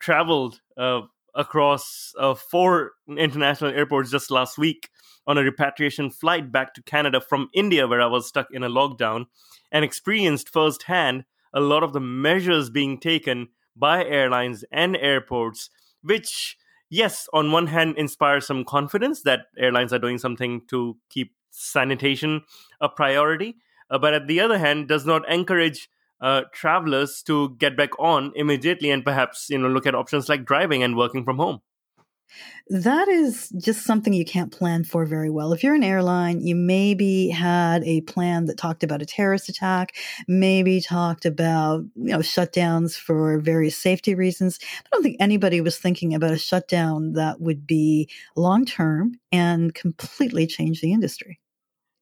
traveled 0.00 0.60
uh, 0.76 1.02
across 1.34 2.12
uh, 2.18 2.34
four 2.34 2.92
international 3.08 3.70
airports 3.70 4.10
just 4.10 4.30
last 4.30 4.58
week 4.58 4.88
on 5.26 5.38
a 5.38 5.42
repatriation 5.42 6.10
flight 6.10 6.52
back 6.52 6.74
to 6.74 6.82
Canada 6.82 7.20
from 7.20 7.48
India, 7.54 7.86
where 7.86 8.02
I 8.02 8.06
was 8.06 8.26
stuck 8.26 8.48
in 8.52 8.62
a 8.62 8.68
lockdown, 8.68 9.26
and 9.72 9.84
experienced 9.84 10.48
firsthand 10.48 11.24
a 11.52 11.60
lot 11.60 11.82
of 11.82 11.92
the 11.92 12.00
measures 12.00 12.70
being 12.70 12.98
taken 12.98 13.48
by 13.76 14.04
airlines 14.04 14.64
and 14.70 14.96
airports, 14.96 15.70
which, 16.02 16.56
yes, 16.90 17.28
on 17.32 17.52
one 17.52 17.68
hand, 17.68 17.96
inspires 17.96 18.46
some 18.46 18.64
confidence 18.64 19.22
that 19.22 19.46
airlines 19.58 19.92
are 19.92 19.98
doing 19.98 20.18
something 20.18 20.62
to 20.68 20.96
keep 21.10 21.32
sanitation 21.50 22.42
a 22.80 22.88
priority, 22.88 23.56
uh, 23.90 23.98
but 23.98 24.14
at 24.14 24.26
the 24.26 24.40
other 24.40 24.58
hand, 24.58 24.88
does 24.88 25.06
not 25.06 25.28
encourage 25.30 25.88
uh, 26.20 26.42
travelers 26.52 27.22
to 27.22 27.54
get 27.58 27.76
back 27.76 27.90
on 27.98 28.32
immediately 28.34 28.90
and 28.90 29.04
perhaps 29.04 29.50
you 29.50 29.58
know 29.58 29.68
look 29.68 29.86
at 29.86 29.94
options 29.94 30.28
like 30.28 30.44
driving 30.44 30.82
and 30.82 30.96
working 30.96 31.24
from 31.24 31.36
home. 31.36 31.60
That 32.68 33.08
is 33.08 33.50
just 33.50 33.84
something 33.84 34.12
you 34.12 34.24
can't 34.24 34.50
plan 34.50 34.84
for 34.84 35.04
very 35.04 35.28
well. 35.28 35.52
If 35.52 35.62
you're 35.62 35.74
an 35.74 35.84
airline, 35.84 36.40
you 36.40 36.56
maybe 36.56 37.28
had 37.28 37.84
a 37.84 38.00
plan 38.02 38.46
that 38.46 38.56
talked 38.56 38.82
about 38.82 39.02
a 39.02 39.06
terrorist 39.06 39.48
attack, 39.48 39.96
maybe 40.26 40.80
talked 40.80 41.26
about, 41.26 41.84
you 41.94 42.12
know, 42.12 42.20
shutdowns 42.20 42.96
for 42.96 43.38
various 43.38 43.76
safety 43.76 44.14
reasons. 44.14 44.58
I 44.62 44.88
don't 44.92 45.02
think 45.02 45.16
anybody 45.20 45.60
was 45.60 45.76
thinking 45.76 46.14
about 46.14 46.32
a 46.32 46.38
shutdown 46.38 47.12
that 47.12 47.40
would 47.40 47.66
be 47.66 48.08
long 48.34 48.64
term 48.64 49.20
and 49.30 49.74
completely 49.74 50.46
change 50.46 50.80
the 50.80 50.92
industry. 50.92 51.40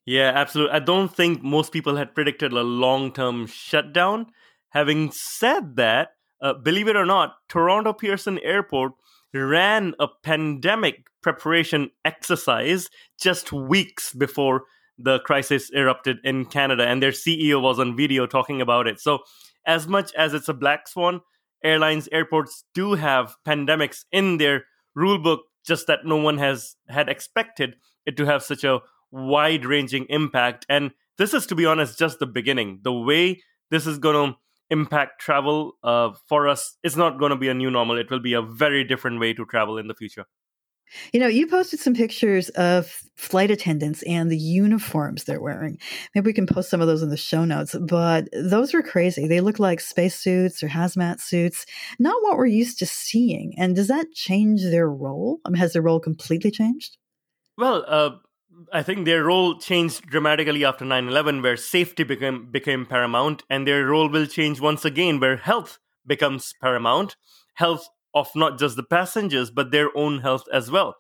Yeah, 0.05 0.33
absolutely. 0.35 0.75
I 0.75 0.81
don't 0.81 1.15
think 1.15 1.43
most 1.43 1.73
people 1.73 1.97
had 1.97 2.15
predicted 2.15 2.53
a 2.53 2.63
long 2.63 3.13
term 3.13 3.47
shutdown. 3.47 4.27
Having 4.71 5.13
said 5.13 5.77
that, 5.77 6.15
uh, 6.41 6.55
believe 6.55 6.89
it 6.89 6.97
or 6.97 7.07
not, 7.07 7.37
Toronto 7.49 7.93
Pearson 7.93 8.39
Airport 8.41 8.93
ran 9.41 9.95
a 9.99 10.09
pandemic 10.23 11.07
preparation 11.23 11.91
exercise 12.05 12.89
just 13.21 13.53
weeks 13.53 14.13
before 14.13 14.65
the 14.99 15.21
crisis 15.21 15.71
erupted 15.75 16.19
in 16.25 16.45
Canada, 16.45 16.87
and 16.87 17.03
their 17.03 17.13
CEO 17.13 17.61
was 17.61 17.79
on 17.79 17.97
video 17.97 18.27
talking 18.27 18.61
about 18.61 18.87
it. 18.87 19.01
So, 19.01 19.21
as 19.67 19.87
much 19.87 20.13
as 20.15 20.35
it's 20.35 20.49
a 20.49 20.55
black 20.55 20.87
swan, 20.89 21.21
airlines, 21.65 22.09
airports 22.13 22.65
do 22.75 22.95
have 22.95 23.37
pandemics 23.47 24.05
in 24.13 24.39
their 24.39 24.65
rule 24.95 25.19
book, 25.19 25.43
just 25.65 25.87
that 25.87 26.05
no 26.05 26.17
one 26.17 26.39
has 26.39 26.77
had 26.89 27.09
expected 27.09 27.77
it 28.05 28.17
to 28.17 28.27
have 28.27 28.43
such 28.43 28.65
a 28.65 28.81
wide 29.11 29.65
ranging 29.65 30.07
impact. 30.09 30.67
And 30.69 30.91
this 31.19 31.35
is, 31.35 31.47
to 31.47 31.55
be 31.55 31.67
honest, 31.67 31.99
just 31.99 32.19
the 32.19 32.27
beginning. 32.27 32.81
The 32.83 32.93
way 32.93 33.43
this 33.71 33.87
is 33.87 33.99
going 33.99 34.33
to 34.33 34.39
impact 34.73 35.21
travel 35.21 35.75
uh, 35.85 36.11
for 36.29 36.49
us 36.49 36.77
is 36.83 36.97
not 36.97 37.19
going 37.19 37.31
to 37.31 37.37
be 37.37 37.49
a 37.49 37.55
new 37.55 37.71
normal. 37.71 37.99
It 37.99 38.11
will 38.11 38.21
be 38.21 38.33
a 38.33 38.43
very 38.43 38.83
different 38.83 39.21
way 39.21 39.35
to 39.35 39.45
travel 39.45 39.79
in 39.79 39.87
the 39.87 39.95
future. 39.95 40.25
You 41.13 41.21
know, 41.21 41.27
you 41.27 41.47
posted 41.47 41.81
some 41.81 41.95
pictures 41.95 42.49
of 42.51 43.03
flight 43.17 43.51
attendants 43.51 44.03
and 44.03 44.31
the 44.31 44.37
uniforms 44.37 45.25
they're 45.25 45.41
wearing. 45.41 45.79
Maybe 46.15 46.27
we 46.27 46.33
can 46.33 46.47
post 46.47 46.71
some 46.71 46.81
of 46.81 46.87
those 46.87 47.03
in 47.03 47.09
the 47.09 47.17
show 47.17 47.45
notes, 47.45 47.75
but 47.81 48.29
those 48.33 48.75
were 48.75 48.83
crazy. 48.83 49.27
They 49.27 49.41
look 49.41 49.59
like 49.59 49.81
spacesuits 49.81 50.63
or 50.63 50.69
hazmat 50.69 51.21
suits, 51.21 51.65
not 51.99 52.23
what 52.23 52.37
we're 52.37 52.47
used 52.47 52.79
to 52.81 52.87
seeing. 52.87 53.55
And 53.57 53.75
does 53.75 53.89
that 53.89 54.13
change 54.13 54.63
their 54.63 54.89
role? 54.89 55.41
I 55.45 55.51
mean, 55.51 55.61
has 55.61 55.73
their 55.73 55.83
role 55.83 56.01
completely 56.01 56.51
changed? 56.51 56.99
Well, 57.57 57.85
uh, 57.87 58.11
I 58.73 58.83
think 58.83 59.05
their 59.05 59.25
role 59.25 59.59
changed 59.59 60.07
dramatically 60.07 60.65
after 60.65 60.85
9 60.85 61.09
11, 61.09 61.43
where 61.43 61.57
safety 61.57 62.05
became, 62.05 62.51
became 62.51 62.87
paramount, 62.87 63.43
and 63.49 63.67
their 63.67 63.87
role 63.87 64.09
will 64.09 64.27
change 64.27 64.61
once 64.61 64.85
again, 64.85 65.21
where 65.21 65.37
health 65.37 65.79
becomes 66.07 66.55
paramount. 66.61 67.17
Health 67.55 67.89
of 68.15 68.31
not 68.35 68.59
just 68.59 68.77
the 68.77 68.83
passengers, 68.83 69.51
but 69.51 69.71
their 69.71 69.97
own 69.97 70.21
health 70.21 70.45
as 70.53 70.71
well. 70.71 70.97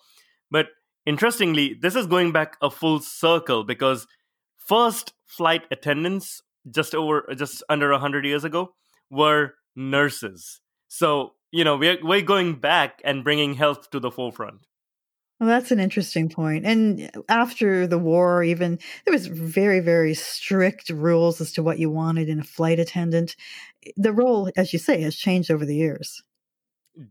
But 0.50 0.68
interestingly, 1.06 1.74
this 1.80 1.94
is 1.94 2.06
going 2.06 2.32
back 2.32 2.56
a 2.62 2.70
full 2.70 3.00
circle 3.00 3.64
because 3.64 4.06
first 4.56 5.12
flight 5.26 5.62
attendants 5.70 6.42
just 6.70 6.94
over 6.94 7.26
just 7.36 7.62
under 7.68 7.90
100 7.90 8.24
years 8.24 8.44
ago 8.44 8.74
were 9.10 9.54
nurses. 9.74 10.60
So, 10.88 11.32
you 11.50 11.64
know, 11.64 11.76
we're, 11.76 11.98
we're 12.02 12.22
going 12.22 12.56
back 12.56 13.00
and 13.04 13.24
bringing 13.24 13.54
health 13.54 13.90
to 13.90 14.00
the 14.00 14.10
forefront. 14.10 14.66
Well, 15.42 15.48
that's 15.48 15.72
an 15.72 15.80
interesting 15.80 16.28
point. 16.28 16.64
And 16.64 17.10
after 17.28 17.84
the 17.88 17.98
war, 17.98 18.44
even 18.44 18.78
there 19.04 19.12
was 19.12 19.26
very, 19.26 19.80
very 19.80 20.14
strict 20.14 20.88
rules 20.88 21.40
as 21.40 21.52
to 21.54 21.64
what 21.64 21.80
you 21.80 21.90
wanted 21.90 22.28
in 22.28 22.38
a 22.38 22.44
flight 22.44 22.78
attendant. 22.78 23.34
The 23.96 24.12
role, 24.12 24.52
as 24.56 24.72
you 24.72 24.78
say, 24.78 25.00
has 25.00 25.16
changed 25.16 25.50
over 25.50 25.66
the 25.66 25.74
years. 25.74 26.22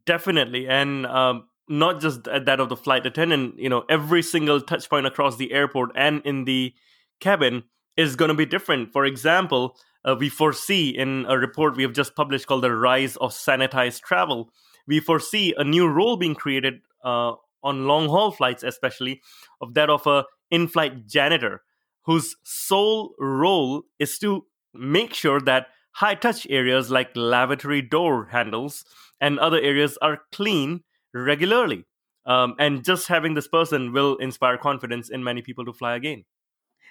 Definitely, 0.05 0.65
and 0.65 1.05
um, 1.07 1.49
not 1.67 1.99
just 1.99 2.23
that 2.23 2.61
of 2.61 2.69
the 2.69 2.77
flight 2.77 3.05
attendant. 3.05 3.59
You 3.59 3.67
know, 3.67 3.83
every 3.89 4.21
single 4.21 4.61
touch 4.61 4.89
point 4.89 5.07
across 5.07 5.35
the 5.35 5.51
airport 5.51 5.91
and 5.93 6.21
in 6.23 6.45
the 6.45 6.73
cabin 7.19 7.65
is 7.97 8.15
going 8.15 8.29
to 8.29 8.35
be 8.35 8.45
different. 8.45 8.93
For 8.93 9.03
example, 9.03 9.75
uh, 10.05 10.15
we 10.17 10.29
foresee 10.29 10.87
in 10.91 11.25
a 11.27 11.37
report 11.37 11.75
we 11.75 11.83
have 11.83 11.91
just 11.91 12.15
published 12.15 12.47
called 12.47 12.63
"The 12.63 12.73
Rise 12.73 13.17
of 13.17 13.31
Sanitized 13.31 14.03
Travel." 14.03 14.53
We 14.87 15.01
foresee 15.01 15.53
a 15.57 15.65
new 15.65 15.89
role 15.89 16.15
being 16.15 16.33
created 16.33 16.79
uh, 17.03 17.33
on 17.63 17.85
long 17.87 18.09
haul 18.09 18.31
flights, 18.31 18.63
especially 18.63 19.21
of 19.61 19.73
that 19.73 19.89
of 19.89 20.05
a 20.07 20.25
in-flight 20.49 21.07
janitor, 21.07 21.61
whose 22.03 22.35
sole 22.43 23.13
role 23.19 23.83
is 23.99 24.17
to 24.19 24.45
make 24.73 25.13
sure 25.13 25.39
that 25.41 25.67
high 25.93 26.15
touch 26.15 26.47
areas 26.49 26.89
like 26.89 27.15
lavatory 27.15 27.81
door 27.81 28.27
handles 28.31 28.85
and 29.19 29.39
other 29.39 29.59
areas 29.59 29.97
are 30.01 30.21
clean 30.31 30.81
regularly. 31.13 31.85
Um, 32.25 32.55
and 32.59 32.83
just 32.83 33.07
having 33.07 33.33
this 33.33 33.47
person 33.47 33.93
will 33.93 34.15
inspire 34.17 34.57
confidence 34.57 35.09
in 35.09 35.23
many 35.23 35.41
people 35.41 35.65
to 35.65 35.73
fly 35.73 35.95
again. 35.95 36.23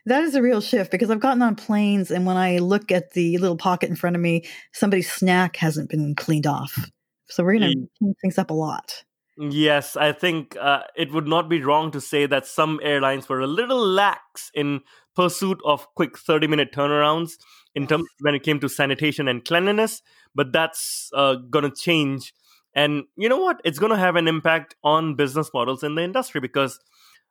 That 0.07 0.25
is 0.25 0.35
a 0.35 0.43
real 0.43 0.61
shift 0.61 0.91
because 0.91 1.11
I've 1.11 1.21
gotten 1.21 1.43
on 1.43 1.57
planes, 1.57 2.11
and 2.11 2.25
when 2.25 2.37
I 2.37 2.59
look 2.59 2.91
at 2.91 3.13
the 3.13 3.37
little 3.39 3.57
pocket 3.57 3.91
in 3.91 3.97
front 3.97 4.17
of 4.17 4.23
me, 4.23 4.45
somebody's 4.73 5.13
snack 5.13 5.57
hasn't 5.57 5.91
been 5.91 6.15
cleaned 6.15 6.47
off. 6.47 6.91
So 7.29 7.45
we're 7.45 7.59
going 7.59 7.73
to 7.73 7.89
clean 7.99 8.15
things 8.21 8.39
up 8.39 8.51
a 8.51 8.55
lot. 8.55 9.05
Yes, 9.43 9.97
I 9.97 10.13
think 10.13 10.55
uh, 10.61 10.83
it 10.95 11.13
would 11.13 11.27
not 11.27 11.49
be 11.49 11.63
wrong 11.63 11.91
to 11.93 12.01
say 12.01 12.27
that 12.27 12.47
some 12.47 12.79
airlines 12.83 13.27
were 13.27 13.41
a 13.41 13.47
little 13.47 13.83
lax 13.83 14.51
in 14.53 14.83
pursuit 15.17 15.59
of 15.65 15.87
quick 15.95 16.19
30 16.19 16.47
minute 16.47 16.73
turnarounds 16.75 17.39
in 17.75 17.87
terms 17.87 18.05
when 18.21 18.35
it 18.35 18.43
came 18.43 18.61
to 18.61 18.69
sanitation 18.69 19.29
and 19.29 19.45
cleanliness 19.45 20.03
but 20.35 20.53
that's 20.53 21.11
uh, 21.15 21.37
going 21.37 21.65
to 21.65 21.71
change. 21.75 22.35
And 22.75 23.05
you 23.17 23.31
know 23.31 23.39
what? 23.39 23.63
It's 23.65 23.79
going 23.79 23.91
to 23.91 23.99
have 23.99 24.15
an 24.15 24.29
impact 24.29 24.77
on 24.85 25.17
business 25.17 25.51
models 25.55 25.83
in 25.83 25.95
the 25.95 26.03
industry 26.03 26.41
because 26.43 26.79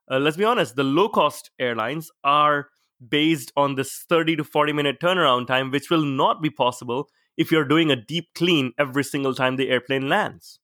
uh, 0.09 0.17
let's 0.17 0.35
be 0.35 0.43
honest 0.43 0.75
the 0.75 0.83
low 0.83 1.09
cost 1.09 1.51
airlines 1.59 2.09
are 2.23 2.69
based 3.07 3.51
on 3.55 3.75
this 3.75 4.03
30 4.09 4.37
to 4.37 4.43
40 4.43 4.73
minute 4.73 4.99
turnaround 4.99 5.45
time 5.45 5.69
which 5.69 5.91
will 5.91 6.03
not 6.03 6.41
be 6.41 6.49
possible 6.49 7.07
if 7.37 7.51
you're 7.51 7.65
doing 7.65 7.91
a 7.91 7.95
deep 7.95 8.29
clean 8.33 8.73
every 8.79 9.03
single 9.03 9.35
time 9.35 9.55
the 9.55 9.69
airplane 9.69 10.09
lands 10.09 10.59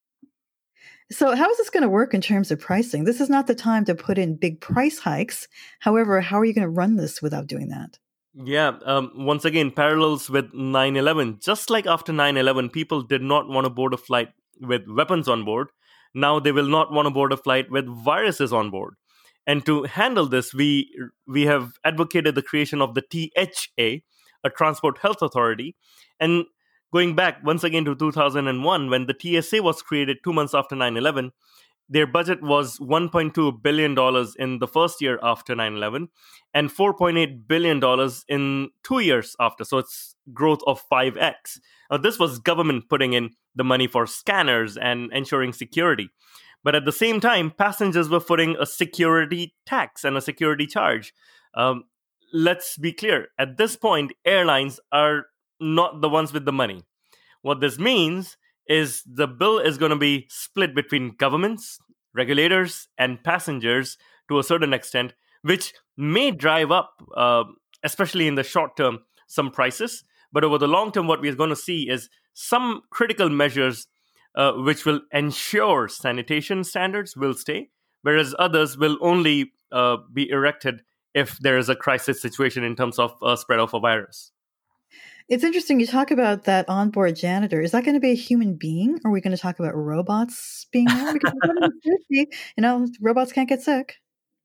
so, 1.11 1.35
how 1.35 1.49
is 1.49 1.57
this 1.57 1.69
going 1.69 1.83
to 1.83 1.89
work 1.89 2.13
in 2.13 2.21
terms 2.21 2.49
of 2.49 2.59
pricing? 2.59 3.03
This 3.03 3.21
is 3.21 3.29
not 3.29 3.47
the 3.47 3.55
time 3.55 3.85
to 3.85 3.95
put 3.95 4.17
in 4.17 4.35
big 4.35 4.59
price 4.59 4.99
hikes. 4.99 5.47
However, 5.79 6.19
how 6.21 6.39
are 6.39 6.45
you 6.45 6.53
going 6.53 6.63
to 6.63 6.69
run 6.69 6.95
this 6.95 7.21
without 7.21 7.47
doing 7.47 7.69
that? 7.69 7.99
Yeah, 8.33 8.73
um, 8.83 9.11
once 9.15 9.45
again, 9.45 9.71
parallels 9.71 10.29
with 10.29 10.53
9 10.53 10.95
11. 10.95 11.39
Just 11.41 11.69
like 11.69 11.85
after 11.85 12.11
9 12.11 12.37
11, 12.37 12.69
people 12.69 13.01
did 13.01 13.21
not 13.21 13.47
want 13.47 13.65
to 13.65 13.69
board 13.69 13.93
a 13.93 13.97
flight 13.97 14.29
with 14.59 14.87
weapons 14.87 15.27
on 15.27 15.45
board. 15.45 15.69
Now 16.13 16.39
they 16.39 16.51
will 16.51 16.67
not 16.67 16.91
want 16.91 17.05
to 17.05 17.11
board 17.11 17.31
a 17.31 17.37
flight 17.37 17.69
with 17.69 17.85
viruses 17.87 18.51
on 18.51 18.71
board. 18.71 18.95
And 19.47 19.65
to 19.67 19.83
handle 19.83 20.27
this, 20.27 20.53
we 20.53 20.89
we 21.27 21.43
have 21.43 21.73
advocated 21.83 22.33
the 22.33 22.41
creation 22.41 22.81
of 22.81 22.95
the 22.95 23.03
THA, 23.03 24.01
a 24.43 24.49
Transport 24.49 24.97
Health 24.97 25.21
Authority. 25.21 25.75
And 26.19 26.45
going 26.91 27.15
back 27.15 27.43
once 27.43 27.63
again 27.63 27.85
to 27.85 27.95
2001 27.95 28.89
when 28.89 29.05
the 29.05 29.15
TSA 29.19 29.61
was 29.61 29.81
created 29.81 30.17
2 30.23 30.33
months 30.33 30.53
after 30.53 30.75
9/11 30.75 31.31
their 31.87 32.07
budget 32.07 32.41
was 32.41 32.79
1.2 32.79 33.61
billion 33.61 33.93
dollars 33.93 34.35
in 34.35 34.59
the 34.59 34.67
first 34.67 35.01
year 35.01 35.19
after 35.21 35.55
9/11 35.55 36.07
and 36.53 36.71
4.8 36.71 37.47
billion 37.47 37.79
dollars 37.79 38.25
in 38.27 38.69
2 38.83 38.99
years 38.99 39.35
after. 39.39 39.63
So 39.63 39.77
it's 39.77 40.15
growth 40.33 40.61
of 40.65 40.81
5x 40.91 41.59
now 41.91 41.97
this 41.97 42.17
was 42.19 42.39
government 42.39 42.89
putting 42.89 43.13
in 43.13 43.31
the 43.55 43.63
money 43.63 43.87
for 43.87 44.05
scanners 44.07 44.77
and 44.77 45.11
ensuring 45.13 45.53
security. 45.53 46.09
But 46.63 46.75
at 46.75 46.85
the 46.85 46.91
same 46.91 47.19
time 47.19 47.51
passengers 47.51 48.09
were 48.09 48.19
putting 48.19 48.55
a 48.59 48.65
security 48.65 49.53
tax 49.65 50.03
and 50.03 50.17
a 50.17 50.21
security 50.21 50.65
charge. 50.65 51.13
Um, 51.53 51.83
let's 52.33 52.77
be 52.77 52.91
clear. 52.91 53.27
At 53.37 53.57
this 53.57 53.75
point 53.75 54.13
airlines 54.25 54.79
are 54.91 55.27
not 55.59 56.01
the 56.01 56.09
ones 56.09 56.33
with 56.33 56.45
the 56.45 56.51
money. 56.51 56.83
What 57.41 57.61
this 57.61 57.77
means 57.77 58.37
is 58.67 59.03
the 59.05 59.27
bill 59.27 59.59
is 59.59 59.77
going 59.77 59.91
to 59.91 59.97
be 59.97 60.25
split 60.29 60.73
between 60.73 61.15
governments, 61.17 61.79
regulators, 62.13 62.87
and 62.97 63.23
passengers 63.23 63.97
to 64.29 64.39
a 64.39 64.43
certain 64.43 64.73
extent, 64.73 65.13
which 65.43 65.73
may 65.95 66.31
drive 66.31 66.71
up, 66.71 67.01
uh, 67.15 67.43
especially 67.83 68.27
in 68.27 68.35
the 68.35 68.43
short 68.43 68.75
term, 68.75 68.99
some 69.27 69.51
prices. 69.51 70.03
But 70.31 70.43
over 70.43 70.57
the 70.57 70.67
long 70.67 70.91
term, 70.91 71.07
what 71.07 71.21
we're 71.21 71.35
going 71.35 71.51
to 71.51 71.55
see 71.55 71.89
is 71.89 72.09
some 72.33 72.81
critical 72.89 73.29
measures 73.29 73.87
uh, 74.35 74.53
which 74.53 74.85
will 74.85 75.01
ensure 75.13 75.87
sanitation 75.87 76.63
standards 76.63 77.15
will 77.15 77.33
stay, 77.33 77.69
whereas 78.01 78.35
others 78.37 78.77
will 78.77 78.97
only 79.01 79.53
uh, 79.71 79.97
be 80.11 80.29
erected 80.29 80.81
if 81.13 81.37
there 81.39 81.57
is 81.57 81.69
a 81.69 81.75
crisis 81.75 82.21
situation 82.21 82.63
in 82.63 82.75
terms 82.75 82.99
of 82.99 83.15
uh, 83.23 83.35
spread 83.35 83.59
of 83.59 83.73
a 83.73 83.79
virus. 83.79 84.31
It's 85.27 85.43
interesting 85.43 85.79
you 85.79 85.87
talk 85.87 86.11
about 86.11 86.43
that 86.43 86.69
onboard 86.69 87.15
janitor. 87.15 87.59
Is 87.59 87.71
that 87.71 87.83
going 87.83 87.95
to 87.95 87.99
be 87.99 88.11
a 88.11 88.15
human 88.15 88.55
being, 88.55 88.99
or 89.03 89.09
are 89.09 89.13
we 89.13 89.21
going 89.21 89.35
to 89.35 89.41
talk 89.41 89.57
about 89.59 89.75
robots 89.75 90.67
being 90.71 90.85
there? 90.85 91.13
Because 91.13 91.33
you 92.09 92.27
know, 92.59 92.87
robots 93.01 93.31
can't 93.31 93.49
get 93.49 93.61
sick. 93.61 93.95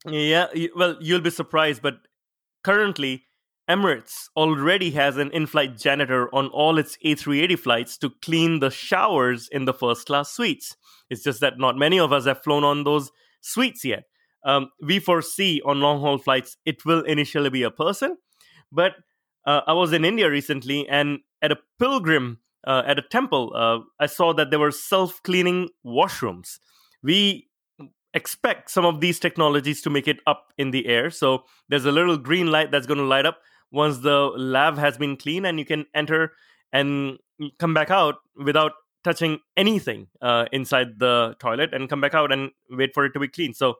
Yeah, 0.07 0.47
well, 0.75 0.97
you'll 1.01 1.21
be 1.21 1.31
surprised, 1.31 1.83
but 1.83 1.99
currently, 2.64 3.25
Emirates 3.69 4.29
already 4.35 4.90
has 4.93 5.19
an 5.19 5.31
in-flight 5.33 5.77
janitor 5.77 6.35
on 6.35 6.49
all 6.49 6.79
its 6.79 6.97
A380 7.05 7.59
flights 7.59 7.99
to 7.99 8.11
clean 8.23 8.61
the 8.61 8.71
showers 8.71 9.49
in 9.53 9.66
the 9.66 9.75
first-class 9.75 10.33
suites. 10.33 10.77
It's 11.11 11.23
just 11.23 11.40
that 11.40 11.59
not 11.59 11.77
many 11.77 12.01
of 12.01 12.12
us 12.12 12.25
have 12.25 12.43
flown 12.43 12.64
on 12.64 12.85
those 12.85 13.12
suites 13.43 13.85
yet. 13.85 14.05
Um, 14.45 14.71
we 14.83 14.99
foresee 14.99 15.61
on 15.66 15.81
long-haul 15.81 16.19
flights 16.19 16.57
it 16.64 16.87
will 16.87 17.03
initially 17.03 17.51
be 17.51 17.62
a 17.62 17.71
person, 17.71 18.16
but 18.73 18.95
uh, 19.46 19.61
I 19.66 19.72
was 19.72 19.92
in 19.92 20.05
India 20.05 20.31
recently, 20.31 20.88
and 20.88 21.20
at 21.42 21.53
a 21.53 21.59
pilgrim 21.79 22.38
uh, 22.66 22.83
at 22.87 22.98
a 22.98 23.03
temple, 23.03 23.53
uh, 23.55 23.79
I 23.98 24.07
saw 24.07 24.33
that 24.35 24.50
there 24.50 24.59
were 24.59 24.70
self 24.70 25.22
cleaning 25.22 25.70
washrooms. 25.85 26.59
We 27.03 27.48
expect 28.12 28.70
some 28.70 28.85
of 28.85 29.00
these 29.00 29.18
technologies 29.20 29.81
to 29.83 29.90
make 29.90 30.09
it 30.09 30.18
up 30.26 30.53
in 30.59 30.72
the 30.72 30.87
air. 30.87 31.11
So 31.11 31.44
there's 31.68 31.85
a 31.85 31.92
little 31.92 32.18
green 32.18 32.50
light 32.50 32.70
that's 32.70 32.87
going 32.87 32.98
to 32.98 33.05
light 33.05 33.24
up 33.24 33.38
once 33.70 33.98
the 33.98 34.33
lab 34.37 34.76
has 34.79 34.98
been 34.98 35.16
cleaned, 35.16 35.46
and 35.46 35.59
you 35.59 35.64
can 35.64 35.87
enter 35.94 36.33
and 36.72 37.18
come 37.59 37.72
back 37.72 37.90
out 37.90 38.16
without 38.37 38.72
touching 39.03 39.38
anything 39.57 40.09
uh, 40.20 40.44
inside 40.53 40.98
the 40.98 41.35
toilet 41.38 41.72
and 41.72 41.88
come 41.88 42.00
back 42.00 42.14
out 42.14 42.33
and 42.33 42.50
wait 42.68 42.90
for 42.92 43.05
it 43.07 43.12
to 43.12 43.20
be 43.20 43.29
clean. 43.29 43.55
So, 43.55 43.76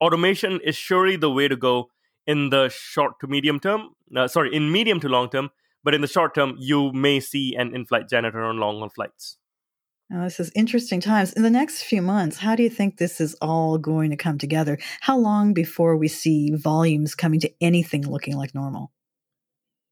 automation 0.00 0.60
is 0.64 0.74
surely 0.74 1.16
the 1.16 1.30
way 1.30 1.48
to 1.48 1.56
go 1.56 1.90
in 2.26 2.50
the 2.50 2.68
short 2.68 3.20
to 3.20 3.26
medium 3.26 3.60
term. 3.60 3.90
Uh, 4.14 4.28
sorry, 4.28 4.54
in 4.54 4.70
medium 4.70 5.00
to 5.00 5.08
long 5.08 5.28
term. 5.30 5.50
But 5.84 5.94
in 5.94 6.00
the 6.00 6.08
short 6.08 6.34
term, 6.34 6.56
you 6.58 6.92
may 6.92 7.20
see 7.20 7.54
an 7.54 7.74
in 7.74 7.86
flight 7.86 8.08
janitor 8.08 8.42
on 8.42 8.58
long 8.58 8.78
haul 8.78 8.88
flights. 8.88 9.38
Now, 10.10 10.24
this 10.24 10.38
is 10.38 10.52
interesting 10.54 11.00
times. 11.00 11.32
In 11.32 11.42
the 11.42 11.50
next 11.50 11.82
few 11.82 12.00
months, 12.00 12.38
how 12.38 12.54
do 12.54 12.62
you 12.62 12.70
think 12.70 12.96
this 12.96 13.20
is 13.20 13.34
all 13.40 13.76
going 13.76 14.10
to 14.10 14.16
come 14.16 14.38
together? 14.38 14.78
How 15.00 15.16
long 15.16 15.52
before 15.52 15.96
we 15.96 16.06
see 16.06 16.54
volumes 16.54 17.14
coming 17.14 17.40
to 17.40 17.52
anything 17.60 18.08
looking 18.08 18.36
like 18.36 18.54
normal? 18.54 18.92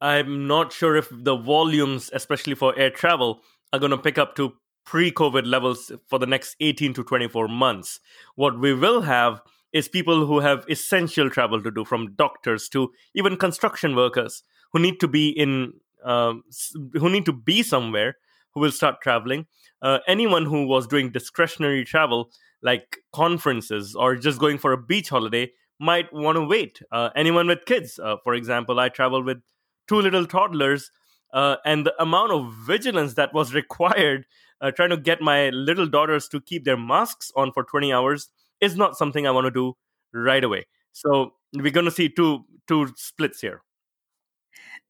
I'm 0.01 0.47
not 0.47 0.73
sure 0.73 0.97
if 0.97 1.09
the 1.11 1.37
volumes, 1.37 2.11
especially 2.13 2.55
for 2.55 2.79
air 2.79 2.91
travel, 2.91 3.41
are 3.73 3.79
going 3.79 3.91
to 3.91 3.99
pick 3.99 4.19
up 4.19 4.37
to 4.37 4.53
pre 4.85 5.11
COVID 5.11 5.47
levels 5.47 5.91
for 6.09 6.19
the 6.19 6.27
next 6.27 6.55
18 6.61 6.95
to 6.95 7.05
24 7.05 7.49
months. 7.49 8.01
What 8.37 8.59
we 8.59 8.75
will 8.75 9.03
have 9.03 9.43
is 9.75 9.89
people 9.89 10.25
who 10.25 10.39
have 10.39 10.65
essential 10.71 11.29
travel 11.29 11.61
to 11.63 11.71
do, 11.71 11.85
from 11.85 12.15
doctors 12.15 12.69
to 12.71 12.93
even 13.15 13.37
construction 13.37 13.97
workers 13.97 14.45
who 14.73 14.79
need 14.79 15.01
to 15.01 15.09
be 15.09 15.29
in, 15.29 15.75
uh, 16.05 16.33
who 16.95 17.11
need 17.11 17.27
to 17.27 17.33
be 17.33 17.63
somewhere, 17.63 18.17
who 18.55 18.61
will 18.61 18.73
start 18.73 19.03
traveling. 19.03 19.47
Uh, 19.83 19.99
anyone 20.07 20.47
who 20.47 20.67
was 20.67 20.87
doing 20.87 21.11
discretionary 21.11 21.85
travel, 21.85 22.31
like 22.63 22.99
conferences 23.13 23.95
or 23.97 24.15
just 24.17 24.39
going 24.39 24.59
for 24.59 24.73
a 24.73 24.81
beach 24.81 25.09
holiday, 25.09 25.51
might 25.81 26.11
want 26.13 26.37
to 26.37 26.45
wait. 26.45 26.81
Uh, 26.93 27.11
anyone 27.17 27.49
with 27.49 27.67
kids, 27.67 27.99
uh, 27.99 28.15
for 28.23 28.35
example, 28.35 28.79
I 28.79 28.89
travel 28.89 29.25
with 29.25 29.43
two 29.89 30.01
little 30.01 30.25
toddlers, 30.25 30.91
uh, 31.33 31.57
and 31.65 31.85
the 31.85 32.01
amount 32.01 32.31
of 32.31 32.55
vigilance 32.65 33.15
that 33.15 33.35
was 33.35 33.53
required 33.63 34.25
uh, 34.61 34.71
trying 34.71 34.91
to 34.91 34.97
get 34.97 35.21
my 35.21 35.51
little 35.51 35.89
daughters 35.89 36.29
to 36.29 36.41
keep 36.41 36.65
their 36.65 36.77
masks 36.77 37.33
on 37.35 37.51
for 37.51 37.65
20 37.65 37.93
hours 37.93 38.31
is 38.61 38.77
not 38.77 38.97
something 38.97 39.27
I 39.27 39.31
want 39.31 39.47
to 39.47 39.51
do 39.51 39.75
right 40.13 40.43
away. 40.43 40.67
So 40.93 41.35
we're 41.55 41.71
going 41.71 41.87
to 41.87 41.91
see 41.91 42.09
two 42.09 42.45
two 42.67 42.89
splits 42.97 43.41
here. 43.41 43.63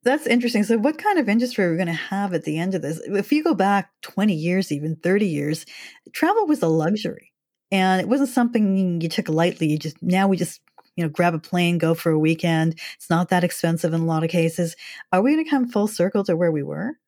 That's 0.03 0.27
interesting. 0.27 0.64
So, 0.64 0.77
what 0.77 0.98
kind 0.98 1.18
of 1.18 1.29
industry 1.29 1.64
are 1.64 1.70
we 1.70 1.77
going 1.77 1.87
to 1.87 1.92
have 1.94 2.35
at 2.35 2.44
the 2.44 2.59
end 2.59 2.74
of 2.74 2.83
this? 2.83 3.00
If 3.07 3.33
you 3.33 3.42
go 3.42 3.55
back 3.55 3.90
20 4.03 4.35
years, 4.35 4.70
even 4.70 4.96
30 4.96 5.27
years, 5.27 5.64
travel 6.12 6.46
was 6.46 6.62
a 6.62 6.68
luxury 6.68 7.33
and 7.70 8.03
it 8.03 8.09
wasn't 8.09 8.29
something 8.29 9.00
you 9.00 9.09
took 9.09 9.31
lightly. 9.31 9.68
You 9.68 9.79
just, 9.79 10.03
now 10.03 10.29
we 10.29 10.37
just 10.37 10.61
you 10.96 11.05
know, 11.05 11.11
grab 11.11 11.35
a 11.35 11.38
plane, 11.38 11.79
go 11.79 11.94
for 11.94 12.12
a 12.12 12.18
weekend. 12.18 12.79
It's 12.96 13.11
not 13.11 13.31
that 13.31 13.44
expensive 13.44 13.92
in 13.92 14.03
a 14.03 14.05
lot 14.05 14.24
of 14.24 14.31
cases. 14.31 14.77
Are 15.12 15.22
we 15.22 15.33
going 15.33 15.44
to 15.44 15.50
come 15.50 15.68
full 15.68 15.88
circle 15.88 16.22
to 16.24 16.37
where 16.37 16.53
we 16.53 16.62
were? 16.62 16.98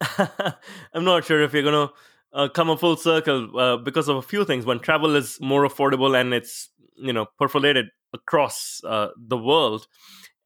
I'm 0.94 1.04
not 1.04 1.24
sure 1.24 1.42
if 1.42 1.52
you're 1.52 1.62
going 1.62 1.88
to 1.88 1.94
uh, 2.32 2.48
come 2.48 2.70
a 2.70 2.76
full 2.76 2.96
circle 2.96 3.58
uh, 3.58 3.76
because 3.76 4.08
of 4.08 4.16
a 4.16 4.22
few 4.22 4.44
things. 4.44 4.66
When 4.66 4.78
travel 4.78 5.16
is 5.16 5.38
more 5.40 5.66
affordable 5.66 6.18
and 6.18 6.34
it's, 6.34 6.70
you 6.96 7.12
know, 7.12 7.26
perforated 7.38 7.86
across 8.12 8.80
uh, 8.84 9.08
the 9.16 9.36
world 9.36 9.86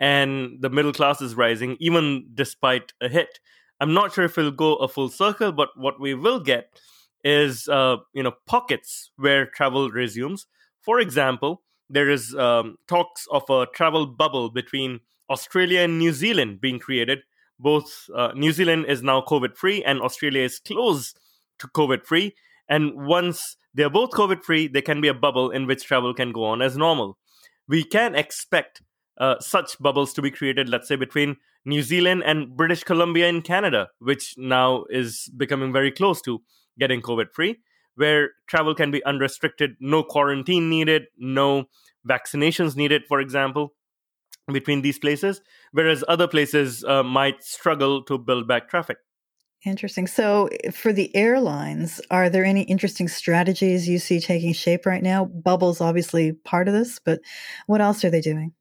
and 0.01 0.59
the 0.61 0.71
middle 0.71 0.93
class 0.93 1.21
is 1.21 1.35
rising, 1.35 1.77
even 1.81 2.27
despite 2.35 2.93
a 3.01 3.09
hit. 3.09 3.39
I'm 3.81 3.95
not 3.95 4.13
sure 4.13 4.25
if 4.25 4.39
it'll 4.39 4.51
go 4.51 4.77
a 4.77 4.89
full 4.89 5.09
circle, 5.09 5.53
but 5.53 5.71
what 5.77 6.01
we 6.01 6.15
will 6.15 6.41
get 6.41 6.81
is, 7.25 7.69
uh, 7.69 7.97
you 8.13 8.23
know, 8.23 8.33
pockets 8.47 9.11
where 9.17 9.47
travel 9.47 9.91
resumes. 9.91 10.47
For 10.81 11.01
example, 11.01 11.63
there 11.89 12.11
is 12.11 12.35
um, 12.35 12.77
talks 12.89 13.27
of 13.31 13.49
a 13.51 13.67
travel 13.67 14.07
bubble 14.07 14.51
between 14.51 15.01
Australia 15.31 15.81
and 15.81 15.99
New 15.99 16.13
Zealand 16.13 16.61
being 16.61 16.79
created. 16.79 17.21
Both 17.59 18.11
uh, 18.15 18.33
New 18.35 18.53
Zealand 18.53 18.87
is 18.87 19.03
now 19.03 19.21
COVID 19.21 19.57
free, 19.57 19.85
and 19.85 20.01
Australia 20.01 20.43
is 20.43 20.59
close 20.59 21.15
to 21.59 21.69
COVID 21.69 22.05
free. 22.05 22.35
And 22.69 23.07
once 23.07 23.57
they're 23.75 23.91
both 23.91 24.11
COVID 24.11 24.43
free, 24.43 24.69
there 24.69 24.83
can 24.83 25.01
be 25.01 25.09
a 25.09 25.15
bubble 25.15 25.51
in 25.51 25.67
which 25.67 25.85
travel 25.85 26.15
can 26.15 26.33
go 26.33 26.45
on 26.45 26.63
as 26.63 26.77
normal. 26.77 27.19
We 27.69 27.85
can 27.85 28.15
expect 28.15 28.83
uh, 29.19 29.37
such 29.41 29.79
bubbles 29.79 30.13
to 30.15 30.23
be 30.23 30.31
created, 30.31 30.69
let's 30.69 30.89
say, 30.89 30.97
between 30.97 31.37
New 31.65 31.83
Zealand 31.83 32.23
and 32.25 32.57
British 32.57 32.83
Columbia 32.83 33.29
in 33.29 33.43
Canada, 33.43 33.89
which 33.99 34.35
now 34.37 34.85
is 34.91 35.31
becoming 35.37 35.73
very 35.73 35.93
close 35.93 36.21
to 36.23 36.43
getting 36.79 37.03
COVID 37.03 37.33
free 37.33 37.59
where 37.95 38.31
travel 38.47 38.75
can 38.75 38.91
be 38.91 39.05
unrestricted, 39.05 39.77
no 39.81 40.03
quarantine 40.03 40.71
needed, 40.71 41.05
no 41.19 41.65
vaccinations 42.09 42.77
needed, 42.77 43.03
for 43.07 43.21
example, 43.21 43.75
between 44.53 44.83
these 44.83 44.99
places, 44.99 45.41
whereas 45.73 46.03
other 46.09 46.27
places 46.27 46.85
uh, 46.85 47.03
might 47.03 47.43
struggle 47.43 48.03
to 48.05 48.19
build 48.19 48.49
back 48.49 48.69
traffic. 48.69 48.99
Interesting. 49.65 50.09
So, 50.09 50.49
for 50.73 50.93
the 50.93 51.15
airlines, 51.15 52.01
are 52.11 52.29
there 52.29 52.45
any 52.45 52.63
interesting 52.63 53.07
strategies 53.07 53.89
you 53.89 54.01
see 54.01 54.19
taking 54.19 54.53
shape 54.53 54.87
right 54.87 55.03
now? 55.03 55.27
Bubbles, 55.27 55.81
obviously, 55.81 56.33
part 56.33 56.67
of 56.67 56.75
this, 56.75 56.99
but 56.99 57.21
what 57.67 57.81
else 57.81 58.05
are 58.05 58.11
they 58.11 58.21
doing? 58.21 58.53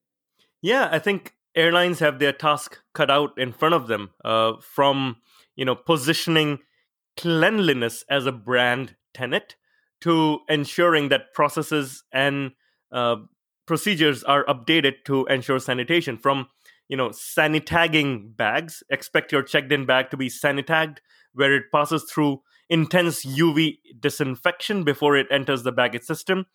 Yeah, 0.62 0.90
I 0.92 1.00
think 1.00 1.34
airlines 1.56 2.00
have 2.00 2.20
their 2.20 2.32
task 2.32 2.78
cut 2.94 3.10
out 3.10 3.32
in 3.38 3.52
front 3.52 3.74
of 3.74 3.88
them 3.88 4.12
uh, 4.24 4.54
from 4.62 5.18
you 5.56 5.66
know 5.66 5.76
positioning 5.76 6.60
cleanliness 7.18 8.06
as 8.08 8.28
a 8.28 8.32
brand 8.32 8.96
tenet 9.14 9.56
to 10.02 10.40
ensuring 10.48 11.10
that 11.10 11.34
processes 11.34 12.04
and 12.12 12.52
uh, 12.92 13.16
procedures 13.66 14.24
are 14.24 14.46
updated 14.46 15.04
to 15.06 15.26
ensure 15.26 15.60
sanitation 15.60 16.18
from 16.18 16.48
you 16.92 16.98
know 16.98 17.10
sanitagging 17.10 18.36
bags 18.36 18.84
expect 18.90 19.32
your 19.32 19.42
checked 19.42 19.72
in 19.72 19.86
bag 19.86 20.12
to 20.12 20.18
be 20.18 20.30
sanitagged 20.30 20.98
where 21.34 21.56
it 21.56 21.64
passes 21.72 22.04
through 22.04 22.42
intense 22.70 23.26
uv 23.26 23.78
disinfection 24.00 24.84
before 24.84 25.16
it 25.18 25.28
enters 25.32 25.64
the 25.64 25.72
baggage 25.72 26.04
system 26.04 26.46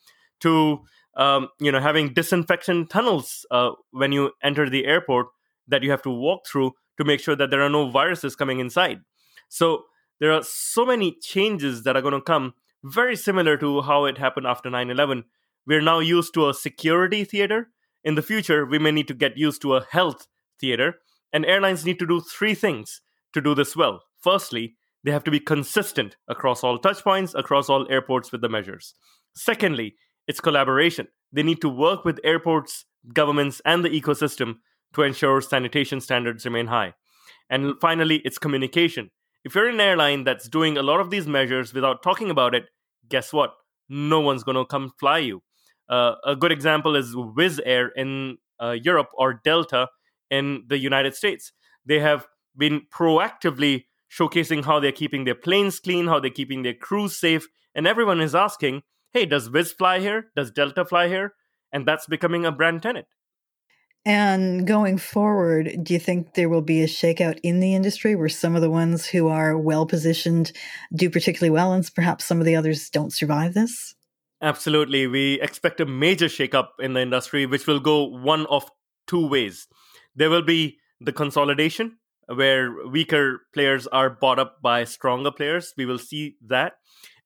to 0.41 0.79
um, 1.17 1.49
you 1.59 1.73
know 1.73 1.81
having 1.81 2.13
disinfection 2.13 2.87
tunnels 2.87 3.47
uh, 3.51 3.71
when 3.91 4.13
you 4.13 4.31
enter 4.43 4.71
the 4.71 4.85
airport 4.85 5.27
that 5.67 5.83
you 5.83 5.91
have 5.91 6.03
to 6.03 6.11
walk 6.11 6.47
through 6.47 6.73
to 6.99 7.05
make 7.05 7.21
sure 7.21 7.35
that 7.35 7.51
there 7.51 7.63
are 7.63 7.71
no 7.71 7.91
viruses 7.91 8.37
coming 8.37 8.61
inside 8.61 9.01
so 9.49 9.85
there 10.21 10.33
are 10.33 10.43
so 10.43 10.87
many 10.87 11.13
changes 11.21 11.83
that 11.83 11.97
are 11.97 12.03
going 12.03 12.15
to 12.15 12.21
come, 12.21 12.55
very 12.83 13.17
similar 13.17 13.57
to 13.59 13.83
how 13.83 14.05
it 14.07 14.19
happened 14.19 14.47
after 14.47 14.71
9 14.71 14.91
11. 14.91 15.25
We're 15.67 15.83
now 15.83 15.99
used 15.99 16.33
to 16.35 16.49
a 16.49 16.55
security 16.55 17.25
theater. 17.25 17.71
In 18.07 18.15
the 18.15 18.23
future, 18.23 18.65
we 18.65 18.79
may 18.79 18.93
need 18.93 19.09
to 19.09 19.15
get 19.15 19.37
used 19.37 19.61
to 19.63 19.75
a 19.75 19.85
health 19.91 20.29
theater. 20.61 21.01
And 21.33 21.45
airlines 21.45 21.85
need 21.85 21.99
to 21.99 22.07
do 22.07 22.21
three 22.21 22.55
things 22.55 23.03
to 23.33 23.41
do 23.41 23.53
this 23.53 23.75
well. 23.75 24.05
Firstly, 24.23 24.77
they 25.03 25.11
have 25.11 25.25
to 25.25 25.31
be 25.33 25.41
consistent 25.41 26.17
across 26.29 26.63
all 26.63 26.79
touchpoints, 26.79 27.35
across 27.35 27.69
all 27.69 27.91
airports 27.91 28.31
with 28.31 28.43
the 28.43 28.49
measures. 28.49 28.95
Secondly, 29.35 29.97
it's 30.29 30.41
collaboration. 30.41 31.09
They 31.33 31.43
need 31.43 31.61
to 31.63 31.69
work 31.69 32.05
with 32.05 32.21
airports, 32.23 32.85
governments, 33.13 33.61
and 33.65 33.85
the 33.85 33.91
ecosystem 33.91 34.59
to 34.95 35.03
ensure 35.03 35.41
sanitation 35.41 36.01
standards 36.01 36.45
remain 36.45 36.69
high. 36.69 36.95
And 37.51 37.75
finally, 37.81 38.23
it's 38.25 38.39
communication. 38.39 39.11
If 39.45 39.57
you're 39.57 39.69
an 39.69 39.81
airline 39.81 40.23
that's 40.23 40.49
doing 40.49 40.79
a 40.79 40.83
lot 40.83 41.01
of 41.01 41.11
these 41.11 41.27
measures 41.27 41.75
without 41.75 42.05
talking 42.05 42.31
about 42.31 42.55
it, 42.55 42.67
guess 43.09 43.33
what? 43.33 43.55
No 43.89 44.21
one's 44.21 44.45
going 44.45 44.57
to 44.57 44.65
come 44.65 44.93
fly 44.97 45.19
you. 45.19 45.43
Uh, 45.89 46.15
a 46.25 46.37
good 46.37 46.53
example 46.53 46.97
is 46.97 47.15
Wizz 47.15 47.61
Air 47.65 47.89
in 47.89 48.39
uh, 48.61 48.71
Europe 48.71 49.09
or 49.15 49.41
Delta 49.45 49.89
in 50.31 50.65
the 50.67 50.79
United 50.79 51.15
States. 51.15 51.53
They 51.85 52.01
have 52.01 52.27
been 52.57 52.83
proactively 52.93 53.85
showcasing 54.11 54.65
how 54.65 54.81
they're 54.81 54.93
keeping 54.93 55.25
their 55.25 55.35
planes 55.35 55.79
clean, 55.81 56.07
how 56.07 56.21
they're 56.21 56.31
keeping 56.31 56.63
their 56.63 56.75
crews 56.75 57.19
safe, 57.19 57.47
and 57.75 57.87
everyone 57.87 58.21
is 58.21 58.35
asking, 58.35 58.83
hey, 59.13 59.27
does 59.27 59.49
Wizz 59.49 59.77
fly 59.77 60.01
here? 60.01 60.29
Does 60.35 60.51
Delta 60.51 60.85
fly 60.85 61.09
here? 61.09 61.35
And 61.73 61.87
that's 61.87 62.07
becoming 62.07 62.45
a 62.45 62.53
brand 62.53 62.83
tenet. 62.83 63.07
And 64.07 64.69
going 64.69 64.99
forward, 64.99 65.83
do 65.83 65.93
you 65.93 65.99
think 65.99 66.35
there 66.35 66.49
will 66.49 66.63
be 66.63 66.81
a 66.81 66.87
shakeout 66.87 67.41
in 67.43 67.59
the 67.59 67.75
industry 67.75 68.15
where 68.15 68.29
some 68.29 68.55
of 68.55 68.63
the 68.63 68.71
ones 68.71 69.05
who 69.05 69.27
are 69.27 69.59
well 69.59 69.85
positioned 69.85 70.53
do 70.95 71.11
particularly 71.11 71.51
well 71.51 71.73
and 71.73 71.91
perhaps 71.93 72.25
some 72.25 72.39
of 72.39 72.47
the 72.47 72.55
others 72.55 72.89
don't 72.89 73.13
survive 73.13 73.55
this? 73.55 73.96
Absolutely. 74.43 75.07
We 75.07 75.41
expect 75.41 75.81
a 75.81 75.87
major 75.87 76.27
shakeup 76.27 76.69
in 76.79 76.93
the 76.93 77.01
industry, 77.01 77.47
which 77.47 77.67
will 77.67 77.81
go 77.81 78.05
one 78.05 78.47
of 78.47 78.71
two 79.07 79.27
ways. 79.27 79.67
There 80.15 80.31
will 80.31 80.43
be 80.43 80.79
the 81.01 81.13
consolidation, 81.13 81.99
where 82.27 82.87
weaker 82.87 83.43
players 83.55 83.87
are 83.87 84.11
bought 84.11 84.39
up 84.39 84.61
by 84.63 84.85
stronger 84.85 85.31
players. 85.31 85.73
We 85.77 85.87
will 85.87 85.99
see 85.99 86.37
that. 86.47 86.75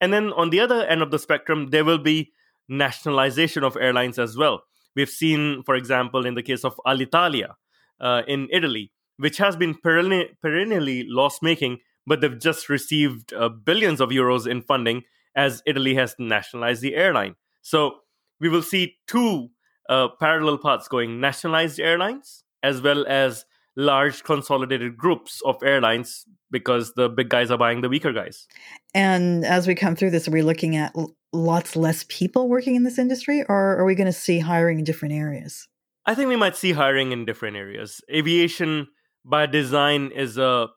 And 0.00 0.12
then 0.12 0.32
on 0.32 0.50
the 0.50 0.60
other 0.60 0.84
end 0.86 1.02
of 1.02 1.10
the 1.10 1.18
spectrum, 1.18 1.70
there 1.70 1.84
will 1.84 1.98
be 1.98 2.32
nationalization 2.68 3.64
of 3.64 3.76
airlines 3.76 4.18
as 4.18 4.36
well 4.36 4.62
We've 4.96 5.08
seen, 5.08 5.62
for 5.64 5.74
example, 5.74 6.26
in 6.26 6.34
the 6.34 6.42
case 6.42 6.64
of 6.64 6.80
Alitalia 6.86 7.54
uh, 8.00 8.22
in 8.26 8.48
Italy, 8.52 8.92
which 9.16 9.38
has 9.38 9.56
been 9.56 9.74
perenni- 9.74 10.30
perennially 10.42 11.04
loss 11.06 11.40
making, 11.42 11.78
but 12.06 12.20
they've 12.20 12.38
just 12.38 12.68
received 12.68 13.32
uh, 13.32 13.48
billions 13.48 14.00
of 14.00 14.10
euros 14.10 14.46
in 14.46 14.62
funding 14.62 15.02
as 15.40 15.62
Italy 15.64 15.94
has 15.94 16.14
nationalized 16.18 16.82
the 16.82 16.94
airline. 16.94 17.34
So 17.62 18.00
we 18.40 18.50
will 18.50 18.62
see 18.62 18.96
two 19.06 19.48
uh, 19.88 20.08
parallel 20.20 20.58
paths 20.58 20.86
going 20.86 21.18
nationalized 21.18 21.80
airlines 21.80 22.44
as 22.62 22.82
well 22.82 23.06
as 23.06 23.46
large 23.74 24.22
consolidated 24.22 24.98
groups 24.98 25.40
of 25.46 25.56
airlines 25.62 26.26
because 26.50 26.92
the 26.92 27.08
big 27.08 27.30
guys 27.30 27.50
are 27.50 27.56
buying 27.56 27.80
the 27.80 27.88
weaker 27.88 28.12
guys. 28.12 28.46
And 28.94 29.46
as 29.46 29.66
we 29.66 29.74
come 29.74 29.96
through 29.96 30.10
this, 30.10 30.28
are 30.28 30.32
we 30.32 30.42
looking 30.42 30.76
at 30.76 30.94
lots 31.32 31.74
less 31.74 32.04
people 32.08 32.48
working 32.48 32.74
in 32.74 32.82
this 32.82 32.98
industry, 32.98 33.42
or 33.48 33.78
are 33.78 33.86
we 33.86 33.94
going 33.94 34.12
to 34.14 34.20
see 34.26 34.40
hiring 34.40 34.78
in 34.80 34.84
different 34.84 35.14
areas? 35.14 35.68
I 36.04 36.14
think 36.14 36.28
we 36.28 36.36
might 36.36 36.56
see 36.56 36.72
hiring 36.72 37.12
in 37.12 37.24
different 37.24 37.56
areas. 37.56 38.02
Aviation, 38.12 38.88
by 39.24 39.46
design, 39.46 40.10
is 40.14 40.36
a 40.36 40.68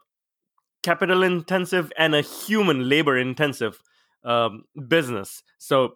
capital 0.84 1.24
intensive 1.24 1.92
and 1.98 2.14
a 2.16 2.22
human 2.22 2.88
labor 2.88 3.18
intensive 3.18 3.82
um, 4.24 4.64
business. 4.88 5.44
So 5.58 5.96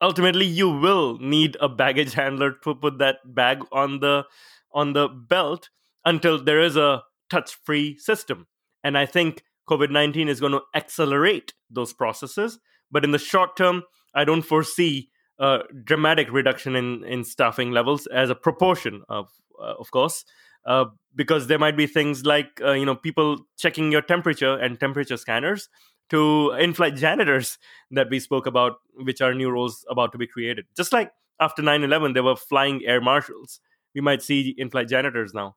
ultimately, 0.00 0.46
you 0.46 0.68
will 0.68 1.18
need 1.18 1.56
a 1.60 1.68
baggage 1.68 2.14
handler 2.22 2.52
to 2.64 2.74
put 2.74 2.98
that 2.98 3.16
bag 3.24 3.64
on 3.72 4.00
the 4.00 4.24
on 4.72 4.92
the 4.92 5.08
belt 5.08 5.70
until 6.04 6.42
there 6.42 6.60
is 6.60 6.76
a 6.76 7.02
touch 7.30 7.54
free 7.64 7.96
system. 7.98 8.46
And 8.82 8.98
I 8.98 9.06
think 9.06 9.42
COVID 9.68 9.90
19 9.90 10.28
is 10.28 10.40
going 10.40 10.52
to 10.52 10.62
accelerate 10.74 11.54
those 11.70 11.92
processes. 11.92 12.58
But 12.90 13.04
in 13.04 13.12
the 13.12 13.18
short 13.18 13.56
term, 13.56 13.82
I 14.14 14.24
don't 14.24 14.42
foresee 14.42 15.10
a 15.38 15.60
dramatic 15.82 16.30
reduction 16.32 16.76
in, 16.76 17.04
in 17.04 17.24
staffing 17.24 17.72
levels 17.72 18.06
as 18.06 18.30
a 18.30 18.34
proportion 18.34 19.02
of, 19.08 19.30
uh, 19.60 19.74
of 19.78 19.90
course, 19.90 20.24
uh, 20.66 20.84
because 21.14 21.46
there 21.46 21.58
might 21.58 21.76
be 21.76 21.86
things 21.86 22.24
like, 22.24 22.60
uh, 22.62 22.72
you 22.72 22.84
know, 22.84 22.94
people 22.94 23.38
checking 23.58 23.90
your 23.90 24.02
temperature 24.02 24.56
and 24.56 24.78
temperature 24.78 25.16
scanners 25.16 25.68
to 26.10 26.52
in-flight 26.52 26.96
janitors 26.96 27.58
that 27.90 28.10
we 28.10 28.20
spoke 28.20 28.46
about, 28.46 28.76
which 28.94 29.20
are 29.20 29.34
new 29.34 29.50
roles 29.50 29.84
about 29.88 30.12
to 30.12 30.18
be 30.18 30.26
created. 30.26 30.66
Just 30.76 30.92
like 30.92 31.12
after 31.40 31.62
9-11, 31.62 32.14
there 32.14 32.22
were 32.22 32.36
flying 32.36 32.84
air 32.84 33.00
marshals. 33.00 33.60
We 33.94 34.00
might 34.00 34.22
see 34.22 34.54
in-flight 34.56 34.88
janitors 34.88 35.32
now. 35.34 35.56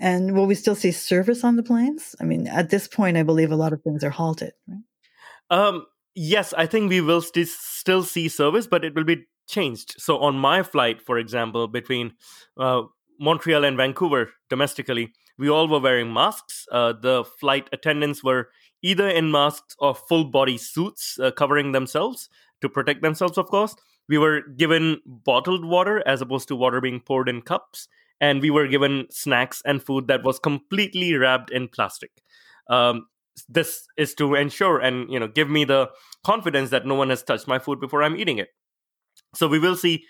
And 0.00 0.34
will 0.34 0.46
we 0.46 0.54
still 0.54 0.74
see 0.74 0.90
service 0.90 1.44
on 1.44 1.56
the 1.56 1.62
planes? 1.62 2.16
I 2.20 2.24
mean, 2.24 2.48
at 2.48 2.70
this 2.70 2.88
point, 2.88 3.16
I 3.16 3.22
believe 3.22 3.52
a 3.52 3.56
lot 3.56 3.72
of 3.72 3.82
things 3.82 4.02
are 4.02 4.10
halted, 4.10 4.52
right? 4.66 4.82
Um, 5.50 5.86
yes, 6.14 6.52
I 6.54 6.66
think 6.66 6.88
we 6.88 7.00
will 7.00 7.20
st- 7.20 7.48
still 7.48 8.02
see 8.02 8.28
service, 8.28 8.66
but 8.66 8.84
it 8.84 8.94
will 8.94 9.04
be 9.04 9.26
changed. 9.48 9.94
So 9.98 10.18
on 10.18 10.36
my 10.36 10.62
flight, 10.62 11.02
for 11.02 11.18
example, 11.18 11.68
between 11.68 12.14
uh, 12.58 12.82
Montreal 13.20 13.64
and 13.64 13.76
Vancouver 13.76 14.30
domestically, 14.50 15.12
we 15.38 15.48
all 15.48 15.68
were 15.68 15.80
wearing 15.80 16.12
masks. 16.12 16.66
Uh, 16.72 16.92
the 16.92 17.24
flight 17.24 17.68
attendants 17.72 18.24
were 18.24 18.48
either 18.82 19.08
in 19.08 19.30
masks 19.30 19.76
or 19.78 19.94
full 19.94 20.24
body 20.24 20.58
suits 20.58 21.18
uh, 21.18 21.30
covering 21.30 21.72
themselves 21.72 22.28
to 22.60 22.68
protect 22.68 23.02
themselves, 23.02 23.38
of 23.38 23.46
course. 23.46 23.74
We 24.08 24.18
were 24.18 24.42
given 24.56 25.00
bottled 25.06 25.64
water 25.64 26.02
as 26.06 26.20
opposed 26.20 26.48
to 26.48 26.56
water 26.56 26.80
being 26.80 27.00
poured 27.00 27.28
in 27.28 27.42
cups 27.42 27.88
and 28.20 28.40
we 28.40 28.50
were 28.50 28.68
given 28.68 29.06
snacks 29.10 29.60
and 29.66 29.82
food 29.82 30.06
that 30.06 30.22
was 30.22 30.38
completely 30.38 31.14
wrapped 31.14 31.50
in 31.50 31.68
plastic. 31.68 32.10
Um, 32.70 33.06
this 33.48 33.86
is 33.96 34.14
to 34.14 34.34
ensure 34.34 34.78
and 34.78 35.10
you 35.10 35.18
know 35.18 35.26
give 35.26 35.50
me 35.50 35.64
the 35.64 35.90
confidence 36.24 36.70
that 36.70 36.86
no 36.86 36.94
one 36.94 37.10
has 37.10 37.22
touched 37.22 37.48
my 37.48 37.58
food 37.58 37.80
before 37.80 38.02
I'm 38.02 38.16
eating 38.16 38.38
it. 38.38 38.48
So 39.34 39.48
we 39.48 39.58
will 39.58 39.76
see 39.76 40.04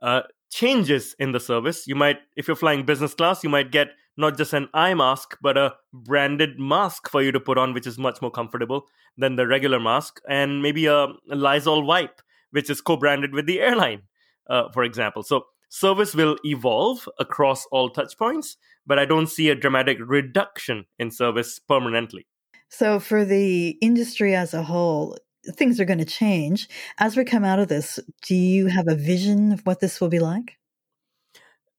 uh, 0.00 0.22
changes 0.50 1.14
in 1.18 1.32
the 1.32 1.40
service. 1.40 1.86
You 1.86 1.94
might, 1.94 2.18
if 2.36 2.48
you're 2.48 2.56
flying 2.56 2.84
business 2.84 3.14
class, 3.14 3.42
you 3.42 3.50
might 3.50 3.70
get 3.70 3.88
not 4.18 4.36
just 4.36 4.52
an 4.52 4.68
eye 4.74 4.94
mask, 4.94 5.36
but 5.40 5.56
a 5.56 5.74
branded 5.92 6.58
mask 6.58 7.08
for 7.08 7.22
you 7.22 7.32
to 7.32 7.40
put 7.40 7.56
on, 7.56 7.72
which 7.72 7.86
is 7.86 7.96
much 7.96 8.20
more 8.20 8.30
comfortable 8.30 8.86
than 9.16 9.36
the 9.36 9.46
regular 9.46 9.80
mask, 9.80 10.20
and 10.28 10.62
maybe 10.62 10.86
a, 10.86 11.04
a 11.04 11.36
Lysol 11.36 11.82
wipe, 11.84 12.20
which 12.50 12.68
is 12.68 12.80
co-branded 12.80 13.32
with 13.32 13.46
the 13.46 13.60
airline, 13.60 14.02
uh, 14.50 14.70
for 14.72 14.84
example. 14.84 15.22
So 15.22 15.46
service 15.68 16.14
will 16.14 16.36
evolve 16.44 17.08
across 17.18 17.64
all 17.66 17.90
touchpoints, 17.90 18.56
but 18.86 18.98
I 18.98 19.04
don't 19.04 19.28
see 19.28 19.48
a 19.48 19.54
dramatic 19.54 19.98
reduction 20.00 20.86
in 20.98 21.10
service 21.10 21.58
permanently. 21.58 22.26
So, 22.70 23.00
for 23.00 23.24
the 23.24 23.70
industry 23.80 24.34
as 24.34 24.52
a 24.52 24.62
whole, 24.62 25.16
things 25.52 25.80
are 25.80 25.84
going 25.84 25.98
to 25.98 26.04
change. 26.04 26.68
As 26.98 27.16
we 27.16 27.24
come 27.24 27.44
out 27.44 27.58
of 27.58 27.68
this, 27.68 27.98
do 28.22 28.34
you 28.34 28.66
have 28.66 28.88
a 28.88 28.94
vision 28.94 29.52
of 29.52 29.60
what 29.60 29.80
this 29.80 30.00
will 30.00 30.08
be 30.08 30.18
like? 30.18 30.58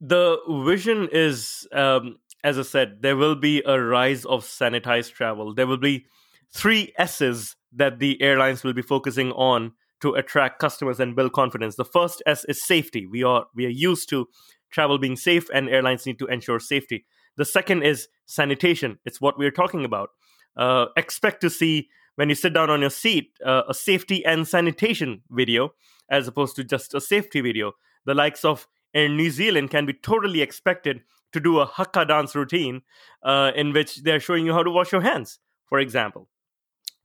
The 0.01 0.37
vision 0.65 1.09
is, 1.11 1.67
um, 1.73 2.17
as 2.43 2.57
I 2.57 2.63
said, 2.63 3.01
there 3.01 3.17
will 3.17 3.35
be 3.35 3.61
a 3.65 3.79
rise 3.79 4.25
of 4.25 4.43
sanitized 4.43 5.13
travel. 5.13 5.53
There 5.53 5.67
will 5.67 5.77
be 5.77 6.05
three 6.53 6.93
S's 6.97 7.55
that 7.73 7.99
the 7.99 8.21
airlines 8.21 8.63
will 8.63 8.73
be 8.73 8.81
focusing 8.81 9.31
on 9.33 9.73
to 10.01 10.13
attract 10.13 10.59
customers 10.59 10.99
and 10.99 11.15
build 11.15 11.33
confidence. 11.33 11.75
The 11.75 11.85
first 11.85 12.23
S 12.25 12.45
is 12.45 12.65
safety. 12.65 13.05
We 13.05 13.23
are 13.23 13.45
we 13.53 13.65
are 13.65 13.69
used 13.69 14.09
to 14.09 14.27
travel 14.71 14.97
being 14.97 15.15
safe, 15.15 15.49
and 15.53 15.69
airlines 15.69 16.05
need 16.05 16.19
to 16.19 16.27
ensure 16.27 16.59
safety. 16.59 17.05
The 17.35 17.45
second 17.45 17.83
is 17.83 18.07
sanitation. 18.25 18.99
It's 19.05 19.21
what 19.21 19.37
we're 19.37 19.51
talking 19.51 19.85
about. 19.85 20.09
Uh, 20.55 20.87
expect 20.97 21.41
to 21.41 21.49
see 21.49 21.89
when 22.15 22.29
you 22.29 22.35
sit 22.35 22.53
down 22.53 22.69
on 22.69 22.81
your 22.81 22.89
seat 22.89 23.31
uh, 23.45 23.63
a 23.69 23.73
safety 23.73 24.25
and 24.25 24.47
sanitation 24.47 25.21
video 25.29 25.73
as 26.09 26.27
opposed 26.27 26.55
to 26.55 26.63
just 26.63 26.93
a 26.93 27.01
safety 27.01 27.41
video. 27.41 27.73
The 28.05 28.13
likes 28.13 28.43
of 28.43 28.67
Air 28.93 29.09
New 29.09 29.29
Zealand 29.29 29.69
can 29.69 29.85
be 29.85 29.93
totally 29.93 30.41
expected 30.41 31.01
to 31.33 31.39
do 31.39 31.59
a 31.59 31.65
haka 31.65 32.05
dance 32.05 32.35
routine 32.35 32.81
uh, 33.23 33.51
in 33.55 33.73
which 33.73 34.03
they're 34.03 34.19
showing 34.19 34.45
you 34.45 34.53
how 34.53 34.63
to 34.63 34.71
wash 34.71 34.91
your 34.91 35.01
hands, 35.01 35.39
for 35.65 35.79
example. 35.79 36.27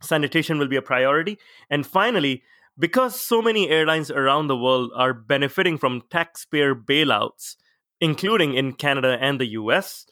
Sanitation 0.01 0.59
will 0.59 0.69
be 0.69 0.77
a 0.77 0.83
priority. 0.83 1.39
And 1.71 1.87
finally, 1.87 2.43
because 2.79 3.21
so 3.21 3.41
many 3.41 3.69
airlines 3.69 4.11
around 4.11 4.49
the 4.49 4.57
world 4.57 4.91
are 4.97 5.15
benefiting 5.15 5.79
from 5.79 6.03
taxpayer 6.11 6.75
bailouts, 6.75 7.57
including 8.01 8.55
in 8.55 8.73
Canada 8.73 9.17
and 9.21 9.41
the 9.41 9.53
US, 9.53 10.07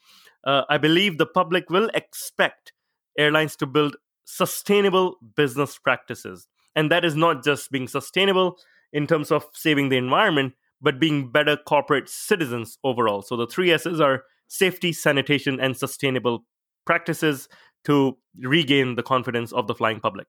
uh, 0.44 0.62
I 0.68 0.79
believe 0.79 1.18
the 1.18 1.27
public 1.27 1.70
will 1.70 1.90
expect 1.94 2.72
airlines 3.18 3.57
to 3.57 3.66
build 3.66 3.96
sustainable 4.25 5.16
business 5.37 5.79
practices. 5.79 6.48
And 6.75 6.90
that 6.90 7.05
is 7.05 7.16
not 7.16 7.44
just 7.44 7.70
being 7.70 7.88
sustainable 7.88 8.59
in 8.92 9.07
terms 9.07 9.31
of 9.31 9.46
saving 9.53 9.88
the 9.88 9.96
environment, 9.96 10.55
but 10.83 10.99
being 10.99 11.31
better 11.31 11.57
corporate 11.57 12.09
citizens 12.09 12.79
overall. 12.83 13.23
So 13.23 13.37
the 13.37 13.47
three 13.47 13.71
S's 13.71 14.01
are 14.01 14.25
safety, 14.49 14.92
sanitation, 14.92 15.61
and 15.61 15.77
sustainable 15.77 16.45
practices 16.85 17.49
to 17.85 18.18
regain 18.40 18.97
the 18.97 19.03
confidence 19.03 19.53
of 19.53 19.66
the 19.66 19.75
flying 19.75 20.01
public. 20.01 20.27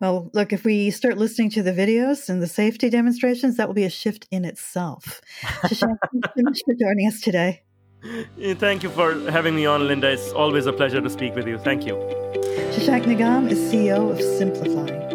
Well, 0.00 0.30
look, 0.34 0.52
if 0.52 0.64
we 0.64 0.90
start 0.90 1.16
listening 1.16 1.50
to 1.50 1.62
the 1.62 1.72
videos 1.72 2.28
and 2.28 2.42
the 2.42 2.46
safety 2.46 2.90
demonstrations, 2.90 3.56
that 3.56 3.66
will 3.66 3.74
be 3.74 3.84
a 3.84 3.90
shift 3.90 4.26
in 4.30 4.44
itself. 4.44 5.22
Shashank, 5.40 5.96
thank 6.12 6.12
you 6.12 6.20
so 6.36 6.42
much 6.42 6.60
for 6.66 6.74
joining 6.74 7.06
us 7.08 7.20
today. 7.20 7.62
Thank 8.58 8.82
you 8.82 8.90
for 8.90 9.18
having 9.30 9.56
me 9.56 9.66
on, 9.66 9.88
Linda. 9.88 10.10
It's 10.10 10.30
always 10.30 10.66
a 10.66 10.72
pleasure 10.72 11.00
to 11.00 11.10
speak 11.10 11.34
with 11.34 11.48
you. 11.48 11.58
Thank 11.58 11.86
you. 11.86 11.94
Shashank 12.74 13.04
Nigam 13.04 13.50
is 13.50 13.58
CEO 13.58 14.10
of 14.10 14.18
SimpliFlying. 14.18 15.05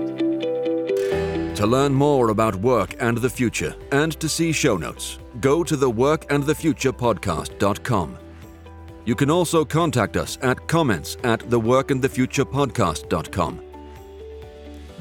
To 1.61 1.67
learn 1.67 1.93
more 1.93 2.31
about 2.31 2.55
work 2.55 2.95
and 2.99 3.19
the 3.19 3.29
future 3.29 3.75
and 3.91 4.19
to 4.19 4.27
see 4.27 4.51
show 4.51 4.77
notes, 4.77 5.19
go 5.39 5.63
to 5.63 5.77
the 5.77 5.91
workandthefuturepodcast.com. 5.91 8.17
You 9.05 9.13
can 9.13 9.29
also 9.29 9.63
contact 9.63 10.17
us 10.17 10.39
at 10.41 10.67
comments 10.67 11.17
at 11.23 11.41
theworkandthefuturepodcast.com. 11.41 13.61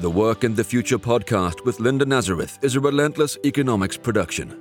The 0.01 0.11
Work 0.11 0.43
and 0.43 0.55
the 0.55 0.63
Future 0.63 0.99
podcast 0.99 1.65
with 1.65 1.79
Linda 1.79 2.05
Nazareth 2.05 2.59
is 2.61 2.75
a 2.75 2.79
relentless 2.79 3.39
economics 3.43 3.97
production. 3.97 4.60